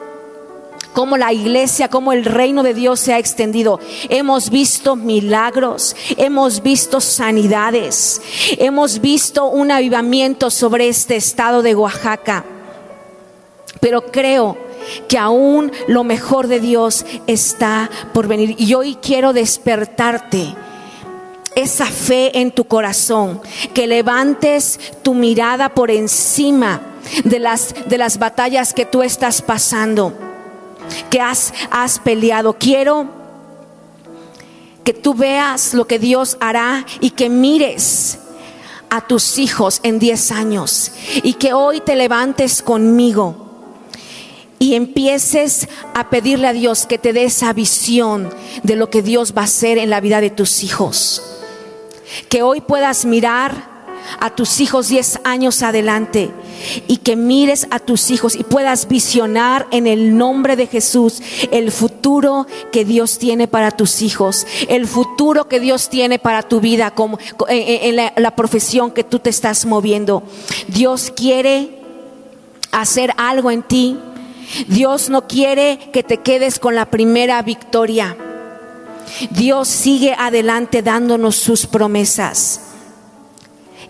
cómo 0.92 1.16
la 1.16 1.32
iglesia, 1.32 1.88
cómo 1.88 2.12
el 2.12 2.24
reino 2.24 2.62
de 2.62 2.74
Dios 2.74 3.00
se 3.00 3.12
ha 3.12 3.18
extendido. 3.18 3.80
Hemos 4.08 4.50
visto 4.50 4.96
milagros, 4.96 5.96
hemos 6.16 6.62
visto 6.62 7.00
sanidades, 7.00 8.20
hemos 8.58 9.00
visto 9.00 9.46
un 9.46 9.70
avivamiento 9.70 10.50
sobre 10.50 10.88
este 10.88 11.16
estado 11.16 11.62
de 11.62 11.74
Oaxaca. 11.74 12.44
Pero 13.80 14.06
creo 14.06 14.56
que 15.08 15.18
aún 15.18 15.70
lo 15.86 16.04
mejor 16.04 16.48
de 16.48 16.60
Dios 16.60 17.04
está 17.26 17.90
por 18.12 18.26
venir. 18.26 18.56
Y 18.58 18.74
hoy 18.74 18.96
quiero 19.00 19.32
despertarte 19.32 20.54
esa 21.54 21.86
fe 21.86 22.38
en 22.40 22.52
tu 22.52 22.64
corazón, 22.64 23.40
que 23.74 23.86
levantes 23.86 24.78
tu 25.02 25.14
mirada 25.14 25.70
por 25.70 25.90
encima 25.90 26.80
de 27.24 27.40
las, 27.40 27.74
de 27.86 27.98
las 27.98 28.18
batallas 28.18 28.72
que 28.72 28.84
tú 28.84 29.02
estás 29.02 29.42
pasando 29.42 30.27
que 31.10 31.20
has, 31.20 31.52
has 31.70 31.98
peleado. 31.98 32.54
Quiero 32.54 33.06
que 34.84 34.94
tú 34.94 35.14
veas 35.14 35.74
lo 35.74 35.86
que 35.86 35.98
Dios 35.98 36.36
hará 36.40 36.86
y 37.00 37.10
que 37.10 37.28
mires 37.28 38.18
a 38.90 39.02
tus 39.02 39.38
hijos 39.38 39.80
en 39.82 39.98
10 39.98 40.32
años 40.32 40.92
y 41.22 41.34
que 41.34 41.52
hoy 41.52 41.80
te 41.80 41.94
levantes 41.94 42.62
conmigo 42.62 43.48
y 44.58 44.74
empieces 44.74 45.68
a 45.94 46.10
pedirle 46.10 46.48
a 46.48 46.52
Dios 46.52 46.86
que 46.86 46.98
te 46.98 47.12
dé 47.12 47.24
esa 47.24 47.52
visión 47.52 48.30
de 48.62 48.76
lo 48.76 48.90
que 48.90 49.02
Dios 49.02 49.34
va 49.36 49.42
a 49.42 49.44
hacer 49.44 49.78
en 49.78 49.90
la 49.90 50.00
vida 50.00 50.20
de 50.20 50.30
tus 50.30 50.64
hijos. 50.64 51.22
Que 52.28 52.42
hoy 52.42 52.60
puedas 52.60 53.04
mirar 53.04 53.77
a 54.20 54.30
tus 54.30 54.60
hijos 54.60 54.88
10 54.88 55.20
años 55.24 55.62
adelante 55.62 56.30
y 56.86 56.98
que 56.98 57.16
mires 57.16 57.66
a 57.70 57.78
tus 57.78 58.10
hijos 58.10 58.34
y 58.34 58.44
puedas 58.44 58.88
visionar 58.88 59.66
en 59.70 59.86
el 59.86 60.16
nombre 60.16 60.56
de 60.56 60.66
Jesús 60.66 61.22
el 61.50 61.70
futuro 61.70 62.46
que 62.72 62.84
Dios 62.84 63.18
tiene 63.18 63.48
para 63.48 63.70
tus 63.70 64.02
hijos, 64.02 64.46
el 64.68 64.86
futuro 64.86 65.48
que 65.48 65.60
Dios 65.60 65.88
tiene 65.88 66.18
para 66.18 66.42
tu 66.42 66.60
vida 66.60 66.90
como 66.90 67.18
en 67.48 67.96
la, 67.96 68.12
la 68.16 68.36
profesión 68.36 68.90
que 68.90 69.04
tú 69.04 69.18
te 69.18 69.30
estás 69.30 69.66
moviendo. 69.66 70.22
Dios 70.68 71.12
quiere 71.14 71.78
hacer 72.72 73.12
algo 73.16 73.50
en 73.50 73.62
ti. 73.62 73.98
Dios 74.66 75.10
no 75.10 75.26
quiere 75.28 75.90
que 75.92 76.02
te 76.02 76.18
quedes 76.18 76.58
con 76.58 76.74
la 76.74 76.86
primera 76.86 77.42
victoria. 77.42 78.16
Dios 79.30 79.68
sigue 79.68 80.14
adelante 80.18 80.82
dándonos 80.82 81.36
sus 81.36 81.66
promesas. 81.66 82.67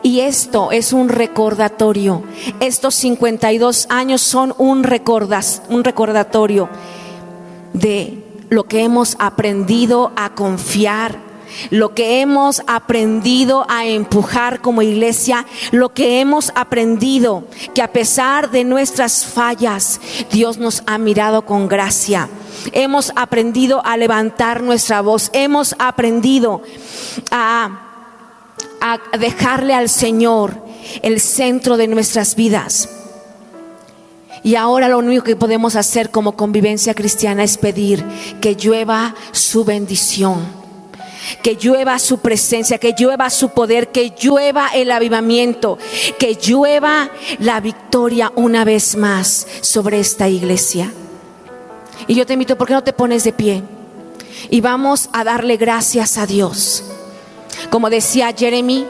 Y 0.03 0.21
esto 0.21 0.71
es 0.71 0.93
un 0.93 1.09
recordatorio. 1.09 2.23
Estos 2.61 2.95
52 2.95 3.87
años 3.91 4.21
son 4.21 4.55
un, 4.59 4.85
recordas, 4.85 5.63
un 5.69 5.85
recordatorio 5.85 6.69
de 7.73 8.25
lo 8.49 8.65
que 8.65 8.83
hemos 8.83 9.17
aprendido 9.19 10.13
a 10.17 10.35
confiar, 10.35 11.19
lo 11.71 11.95
que 11.95 12.21
hemos 12.21 12.63
aprendido 12.67 13.67
a 13.69 13.87
empujar 13.87 14.61
como 14.61 14.83
iglesia, 14.83 15.47
lo 15.73 15.93
que 15.93 16.21
hemos 16.21 16.53
aprendido 16.55 17.45
que 17.75 17.83
a 17.83 17.93
pesar 17.93 18.51
de 18.51 18.65
nuestras 18.65 19.25
fallas, 19.25 20.01
Dios 20.31 20.59
nos 20.59 20.83
ha 20.87 20.99
mirado 20.99 21.45
con 21.45 21.69
gracia. 21.69 22.29
Hemos 22.73 23.13
aprendido 23.17 23.85
a 23.85 23.97
levantar 23.97 24.63
nuestra 24.63 25.01
voz, 25.01 25.31
hemos 25.33 25.75
aprendido 25.79 26.63
a 27.31 27.88
a 28.81 28.99
dejarle 29.19 29.75
al 29.75 29.88
Señor 29.88 30.62
el 31.03 31.21
centro 31.21 31.77
de 31.77 31.88
nuestras 31.88 32.35
vidas. 32.35 32.88
Y 34.43 34.55
ahora 34.55 34.88
lo 34.88 34.99
único 34.99 35.25
que 35.25 35.37
podemos 35.37 35.77
hacer 35.77 36.11
como 36.11 36.37
convivencia 36.37 36.95
cristiana 36.95 37.43
es 37.43 37.59
pedir 37.59 38.05
que 38.41 38.55
llueva 38.55 39.14
su 39.33 39.64
bendición, 39.64 40.38
que 41.43 41.57
llueva 41.57 41.99
su 41.99 42.19
presencia, 42.19 42.79
que 42.79 42.95
llueva 42.97 43.31
su 43.31 43.51
poder, 43.51 43.88
que 43.88 44.14
llueva 44.21 44.69
el 44.69 44.91
avivamiento, 44.91 45.79
que 46.19 46.35
llueva 46.35 47.11
la 47.41 47.61
victoria 47.61 48.33
una 48.37 48.64
vez 48.64 48.97
más 48.97 49.47
sobre 49.61 49.99
esta 50.01 50.29
iglesia. 50.29 50.93
Y 52.07 52.14
yo 52.14 52.25
te 52.25 52.35
invito, 52.35 52.57
¿por 52.57 52.69
qué 52.69 52.75
no 52.75 52.85
te 52.85 52.93
pones 52.93 53.25
de 53.25 53.33
pie? 53.33 53.62
Y 54.51 54.61
vamos 54.61 55.11
a 55.12 55.25
darle 55.25 55.57
gracias 55.57 56.16
a 56.16 56.26
Dios. 56.26 56.85
Como 57.71 57.91
decía 57.91 58.33
Jeremy, 58.37 58.87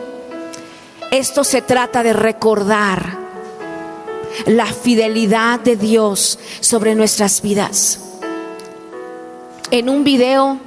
esto 1.10 1.42
se 1.42 1.62
trata 1.62 2.02
de 2.02 2.12
recordar 2.12 3.18
la 4.46 4.66
fidelidad 4.66 5.58
de 5.58 5.76
Dios 5.76 6.38
sobre 6.60 6.94
nuestras 6.94 7.42
vidas. 7.42 8.00
En 9.72 9.88
un 9.88 10.04
video, 10.04 10.58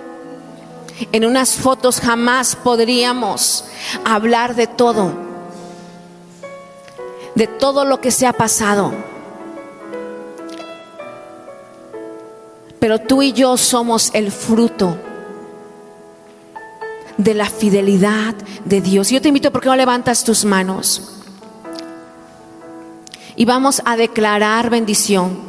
en 1.12 1.26
unas 1.26 1.56
fotos 1.56 2.02
jamás 2.02 2.56
podríamos 2.56 3.66
hablar 4.04 4.56
de 4.56 4.68
todo, 4.68 5.14
de 7.36 7.48
todo 7.48 7.86
lo 7.86 8.02
que 8.02 8.12
se 8.12 8.28
ha 8.28 8.34
pasado. 8.34 8.94
Pero 12.80 13.00
tú 13.00 13.22
y 13.22 13.32
yo 13.32 13.56
somos 13.56 14.10
el 14.14 14.32
fruto 14.32 14.98
de 17.18 17.34
la 17.34 17.46
fidelidad 17.46 18.36
de 18.66 18.82
Dios. 18.82 19.10
Yo 19.10 19.22
te 19.22 19.28
invito, 19.28 19.52
¿por 19.52 19.62
qué 19.62 19.70
no 19.70 19.76
levantas 19.76 20.24
tus 20.24 20.46
manos? 20.46 21.20
Y 23.36 23.46
vamos 23.46 23.82
a 23.86 23.96
declarar 23.96 24.70
bendición. 24.70 25.40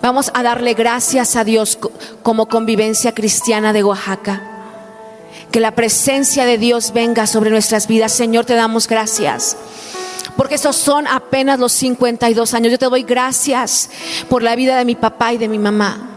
Vamos 0.00 0.30
a 0.34 0.42
darle 0.42 0.74
gracias 0.74 1.36
a 1.36 1.44
Dios 1.44 1.78
como 2.22 2.46
convivencia 2.46 3.12
cristiana 3.12 3.72
de 3.72 3.84
Oaxaca. 3.84 4.42
Que 5.50 5.60
la 5.60 5.74
presencia 5.74 6.46
de 6.46 6.58
Dios 6.58 6.92
venga 6.92 7.26
sobre 7.26 7.50
nuestras 7.50 7.86
vidas. 7.86 8.12
Señor, 8.12 8.44
te 8.44 8.54
damos 8.54 8.88
gracias. 8.88 9.56
Porque 10.36 10.56
esos 10.56 10.76
son 10.76 11.06
apenas 11.06 11.58
los 11.58 11.72
52 11.72 12.54
años. 12.54 12.72
Yo 12.72 12.78
te 12.78 12.86
doy 12.86 13.02
gracias 13.04 13.90
por 14.28 14.42
la 14.42 14.56
vida 14.56 14.76
de 14.76 14.84
mi 14.84 14.94
papá 14.94 15.32
y 15.32 15.38
de 15.38 15.48
mi 15.48 15.58
mamá. 15.58 16.13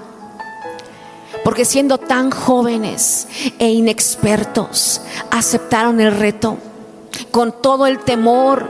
Porque 1.48 1.64
siendo 1.64 1.98
tan 1.98 2.30
jóvenes 2.30 3.26
e 3.58 3.70
inexpertos, 3.70 5.00
aceptaron 5.32 6.02
el 6.02 6.12
reto 6.12 6.58
con 7.32 7.62
todo 7.62 7.88
el 7.88 8.00
temor 8.00 8.70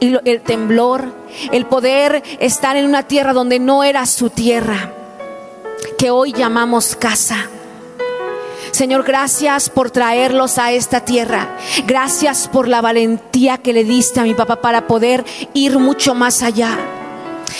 y 0.00 0.16
el 0.24 0.40
temblor, 0.40 1.12
el 1.52 1.66
poder 1.66 2.22
estar 2.38 2.78
en 2.78 2.86
una 2.86 3.02
tierra 3.02 3.34
donde 3.34 3.58
no 3.58 3.84
era 3.84 4.06
su 4.06 4.30
tierra, 4.30 4.94
que 5.98 6.10
hoy 6.10 6.32
llamamos 6.32 6.96
casa. 6.96 7.50
Señor, 8.70 9.02
gracias 9.02 9.68
por 9.68 9.90
traerlos 9.90 10.56
a 10.56 10.72
esta 10.72 11.04
tierra. 11.04 11.58
Gracias 11.86 12.48
por 12.48 12.68
la 12.68 12.80
valentía 12.80 13.58
que 13.58 13.74
le 13.74 13.84
diste 13.84 14.18
a 14.18 14.22
mi 14.22 14.32
papá 14.32 14.62
para 14.62 14.86
poder 14.86 15.26
ir 15.52 15.78
mucho 15.78 16.14
más 16.14 16.42
allá. 16.42 16.78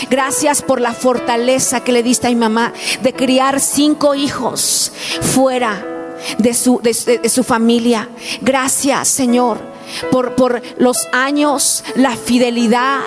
Gracias 0.08 0.62
por 0.62 0.80
la 0.80 0.92
fortaleza 0.92 1.80
que 1.80 1.92
le 1.92 2.02
diste 2.02 2.26
a 2.26 2.30
mi 2.30 2.36
mamá 2.36 2.72
de 3.02 3.12
criar 3.12 3.60
cinco 3.60 4.14
hijos 4.14 4.92
fuera 5.20 5.84
de 6.38 6.54
su, 6.54 6.80
de, 6.82 7.28
su 7.28 7.44
familia. 7.44 8.08
Gracias, 8.40 9.08
Señor, 9.08 9.58
por, 10.10 10.34
por 10.34 10.62
los 10.78 11.08
años, 11.12 11.84
la 11.96 12.16
fidelidad. 12.16 13.00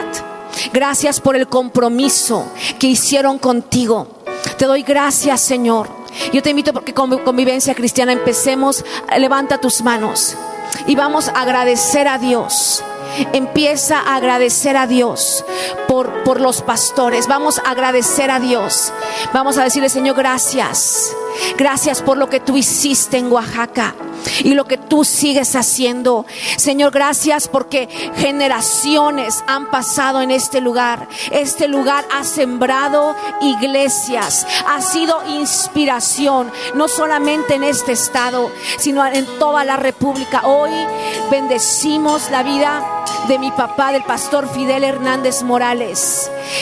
Gracias 0.72 1.20
por 1.20 1.36
el 1.36 1.48
compromiso 1.48 2.46
que 2.80 2.88
hicieron 2.88 3.40
contigo. 3.40 4.08
Te 4.58 4.66
doy 4.66 4.84
gracias, 4.84 5.42
Señor. 5.42 5.90
Yo 6.32 6.44
te 6.44 6.52
invito 6.52 6.74
porque 6.74 6.94
con 6.94 7.18
convivencia 7.20 7.74
cristiana 7.74 8.12
empecemos. 8.12 8.86
Levanta 9.18 9.60
tus 9.60 9.82
manos 9.82 10.36
y 10.86 10.96
vamos 10.96 11.28
a 11.28 11.42
agradecer 11.42 12.08
a 12.08 12.20
Dios 12.20 12.84
Empieza 13.34 14.00
a 14.00 14.16
agradecer 14.16 14.76
a 14.78 14.88
Dios 14.88 15.46
por, 15.88 15.93
por 15.94 16.42
los 16.42 16.62
pastores. 16.62 17.28
Vamos 17.28 17.60
a 17.60 17.70
agradecer 17.70 18.32
a 18.32 18.40
Dios. 18.40 18.92
Vamos 19.34 19.58
a 19.58 19.64
decirle, 19.64 19.90
Señor, 19.90 20.16
gracias. 20.16 21.16
Gracias 21.58 22.02
por 22.02 22.18
lo 22.18 22.30
que 22.30 22.40
tú 22.40 22.58
hiciste 22.58 23.18
en 23.18 23.32
Oaxaca 23.32 23.96
y 24.44 24.54
lo 24.54 24.66
que 24.66 24.78
tú 24.78 25.04
sigues 25.04 25.56
haciendo. 25.56 26.26
Señor, 26.58 26.92
gracias 26.92 27.48
porque 27.48 27.88
generaciones 28.16 29.44
han 29.48 29.70
pasado 29.70 30.22
en 30.22 30.32
este 30.32 30.62
lugar. 30.62 31.08
Este 31.32 31.68
lugar 31.68 32.06
ha 32.14 32.24
sembrado 32.24 33.16
iglesias, 33.42 34.48
ha 34.68 34.82
sido 34.82 35.22
inspiración, 35.28 36.52
no 36.76 36.88
solamente 36.88 37.56
en 37.56 37.64
este 37.64 37.92
estado, 37.92 38.52
sino 38.78 39.06
en 39.06 39.26
toda 39.40 39.64
la 39.64 39.78
República. 39.78 40.42
Hoy 40.46 40.72
bendecimos 41.30 42.30
la 42.32 42.44
vida 42.44 43.04
de 43.28 43.40
mi 43.40 43.52
papá, 43.52 43.92
del 43.92 44.04
pastor 44.04 44.48
Fidel 44.54 44.84
Hernández 44.84 45.44
Morales 45.44 45.83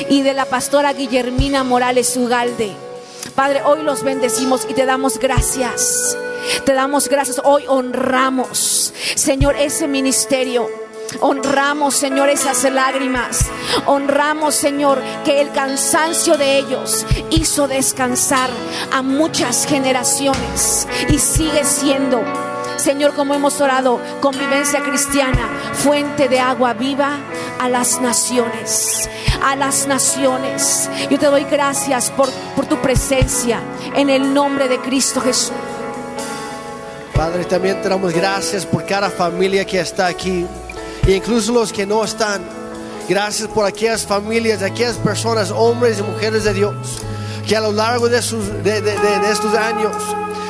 y 0.10 0.22
de 0.22 0.34
la 0.34 0.46
pastora 0.46 0.94
Guillermina 0.94 1.64
Morales 1.64 2.18
Ugalde. 2.18 2.72
Padre, 3.36 3.62
hoy 3.64 3.84
los 3.84 4.04
bendecimos 4.04 4.66
y 4.70 4.74
te 4.74 4.86
damos 4.86 5.20
gracias. 5.20 6.18
Te 6.66 6.74
damos 6.74 7.08
gracias. 7.08 7.42
Hoy 7.44 7.64
honramos, 7.68 8.94
Señor, 9.16 9.56
ese 9.56 9.88
ministerio. 9.88 10.68
Honramos, 11.20 11.96
Señor, 11.96 12.30
esas 12.30 12.64
lágrimas. 12.72 13.46
Honramos, 13.86 14.56
Señor, 14.56 15.02
que 15.24 15.42
el 15.42 15.52
cansancio 15.52 16.38
de 16.38 16.58
ellos 16.58 17.06
hizo 17.30 17.68
descansar 17.68 18.50
a 18.92 19.02
muchas 19.02 19.66
generaciones 19.66 20.88
y 21.10 21.20
sigue 21.20 21.64
siendo 21.66 22.24
Señor, 22.82 23.14
como 23.14 23.36
hemos 23.36 23.62
orado, 23.62 24.02
convivencia 24.22 24.82
cristiana, 24.82 25.48
fuente 25.74 26.28
de 26.28 26.40
agua 26.40 26.74
viva 26.74 27.20
a 27.60 27.70
las 27.70 28.02
naciones, 28.02 29.08
a 29.44 29.56
las 29.56 29.86
naciones. 29.86 30.90
Yo 31.08 31.20
te 31.20 31.28
doy 31.28 31.44
gracias 31.44 32.10
por, 32.10 32.28
por 32.56 32.66
tu 32.66 32.82
presencia 32.82 33.62
en 33.96 34.10
el 34.10 34.34
nombre 34.34 34.68
de 34.68 34.80
Cristo 34.80 35.22
Jesús. 35.22 35.54
Padre, 37.16 37.46
también 37.46 37.80
te 37.84 37.90
damos 37.90 38.12
gracias 38.14 38.66
por 38.66 38.84
cada 38.84 39.12
familia 39.12 39.64
que 39.64 39.80
está 39.80 40.08
aquí 40.08 40.48
e 41.06 41.12
incluso 41.12 41.52
los 41.52 41.72
que 41.72 41.86
no 41.86 42.04
están. 42.04 42.42
Gracias 43.08 43.48
por 43.48 43.68
aquellas 43.68 44.08
familias, 44.08 44.64
aquellas 44.64 44.96
personas, 44.96 45.52
hombres 45.52 46.00
y 46.00 46.02
mujeres 46.02 46.46
de 46.46 46.54
Dios, 46.56 46.74
que 47.48 47.56
a 47.56 47.62
lo 47.62 47.72
largo 47.72 48.10
de, 48.10 48.24
sus, 48.24 48.48
de, 48.64 48.82
de 48.82 49.32
estos 49.32 49.54
años 49.54 49.96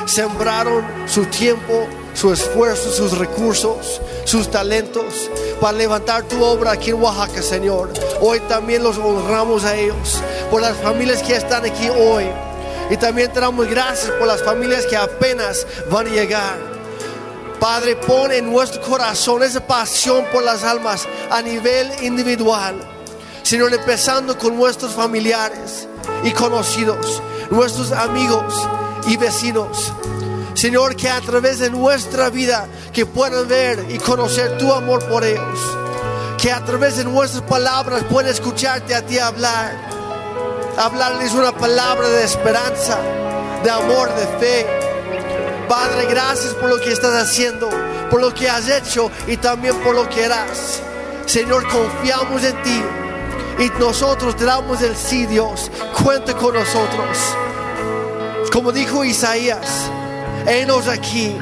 sembraron 0.06 0.86
su 1.08 1.26
tiempo, 1.26 1.88
su 2.14 2.32
esfuerzo, 2.32 2.92
sus 2.92 3.18
recursos, 3.18 4.02
sus 4.26 4.50
talentos 4.50 5.30
para 5.60 5.78
levantar 5.78 6.24
tu 6.24 6.44
obra 6.44 6.72
aquí 6.72 6.90
en 6.92 7.02
Oaxaca, 7.02 7.42
Señor. 7.42 7.90
Hoy 8.20 8.40
también 8.42 8.84
los 8.84 8.98
honramos 8.98 9.64
a 9.64 9.76
ellos, 9.76 10.22
por 10.50 10.62
las 10.62 10.78
familias 10.78 11.22
que 11.24 11.36
están 11.36 11.66
aquí 11.66 11.90
hoy. 11.90 12.26
Y 12.90 12.98
también 12.98 13.32
te 13.32 13.40
damos 13.40 13.68
gracias 13.68 14.12
por 14.12 14.28
las 14.28 14.44
familias 14.44 14.86
que 14.86 14.98
apenas 14.98 15.66
van 15.90 16.08
a 16.08 16.10
llegar. 16.10 16.72
Padre, 17.60 17.96
pon 17.96 18.32
en 18.32 18.52
nuestro 18.52 18.82
corazón 18.82 19.44
esa 19.44 19.66
pasión 19.66 20.26
por 20.34 20.44
las 20.44 20.64
almas 20.64 21.08
a 21.30 21.42
nivel 21.42 21.90
individual. 22.02 22.76
Señor, 23.44 23.74
empezando 23.74 24.38
con 24.38 24.58
nuestros 24.58 24.94
familiares 24.94 25.88
y 26.24 26.32
conocidos, 26.32 27.22
nuestros 27.52 27.92
amigos 27.92 28.68
y 29.08 29.16
vecinos. 29.18 29.94
Señor, 30.62 30.96
que 30.96 31.10
a 31.10 31.20
través 31.22 31.58
de 31.58 31.72
nuestra 31.72 32.30
vida 32.30 32.68
que 32.94 33.08
puedan 33.08 33.48
ver 33.48 33.84
y 33.90 33.98
conocer 33.98 34.60
tu 34.60 34.72
amor 34.72 35.04
por 35.08 35.24
ellos. 35.24 35.60
Que 36.38 36.52
a 36.52 36.64
través 36.64 36.98
de 36.98 37.04
nuestras 37.04 37.42
palabras 37.42 38.04
puedan 38.04 38.32
escucharte 38.32 38.94
a 38.94 39.04
ti 39.04 39.18
hablar. 39.18 39.72
Hablarles 40.78 41.34
una 41.34 41.52
palabra 41.52 42.08
de 42.08 42.26
esperanza, 42.26 43.00
de 43.64 43.72
amor, 43.72 44.14
de 44.14 44.28
fe. 44.38 44.68
Padre, 45.68 46.06
gracias 46.06 46.54
por 46.54 46.70
lo 46.70 46.80
que 46.80 46.92
estás 46.92 47.28
haciendo, 47.28 47.68
por 48.12 48.22
lo 48.22 48.32
que 48.32 48.48
has 48.48 48.70
hecho 48.70 49.10
y 49.26 49.38
también 49.38 49.76
por 49.78 49.96
lo 49.96 50.08
que 50.10 50.26
harás. 50.26 50.80
Señor, 51.26 51.68
confiamos 51.70 52.44
en 52.44 52.62
ti 52.62 52.84
y 53.58 53.80
nosotros 53.80 54.36
te 54.36 54.46
damos 54.46 54.84
el 54.84 54.96
sí, 54.96 55.26
Dios. 55.26 55.72
Cuente 56.04 56.36
con 56.36 56.54
nosotros. 56.54 57.18
Como 58.52 58.72
dijo 58.72 59.04
Isaías, 59.04 59.90
Enos 60.48 60.88
aquí, 60.88 61.36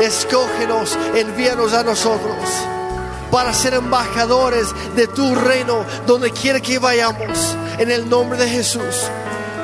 escógenos, 0.00 0.96
envíanos 1.14 1.72
a 1.74 1.82
nosotros 1.82 2.48
para 3.30 3.52
ser 3.52 3.74
embajadores 3.74 4.68
de 4.94 5.06
tu 5.08 5.34
reino 5.34 5.84
donde 6.06 6.30
quiera 6.30 6.60
que 6.60 6.78
vayamos, 6.78 7.56
en 7.78 7.90
el 7.90 8.08
nombre 8.08 8.38
de 8.38 8.48
Jesús. 8.48 9.10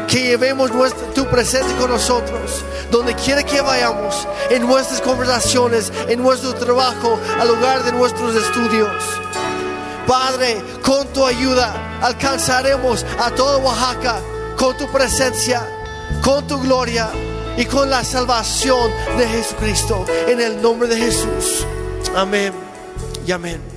Que 0.08 0.24
llevemos 0.24 0.72
tu 1.14 1.24
presencia 1.26 1.76
con 1.78 1.88
nosotros, 1.88 2.64
donde 2.90 3.14
quiera 3.14 3.44
que 3.44 3.60
vayamos, 3.60 4.26
en 4.50 4.66
nuestras 4.66 5.00
conversaciones, 5.00 5.92
en 6.08 6.20
nuestro 6.20 6.52
trabajo, 6.54 7.18
al 7.38 7.48
lugar 7.48 7.84
de 7.84 7.92
nuestros 7.92 8.34
estudios. 8.34 8.90
Padre, 10.06 10.60
con 10.82 11.06
tu 11.12 11.24
ayuda 11.24 12.00
alcanzaremos 12.02 13.06
a 13.20 13.30
todo 13.30 13.58
Oaxaca, 13.58 14.16
con 14.56 14.76
tu 14.76 14.90
presencia, 14.90 15.64
con 16.24 16.44
tu 16.48 16.60
gloria 16.60 17.08
y 17.56 17.64
con 17.64 17.90
la 17.90 18.04
salvación 18.04 18.90
de 19.18 19.26
Jesucristo. 19.26 20.04
En 20.26 20.40
el 20.40 20.60
nombre 20.60 20.88
de 20.88 20.96
Jesús. 20.96 21.66
Amén 22.14 22.52
y 23.26 23.32
amén. 23.32 23.69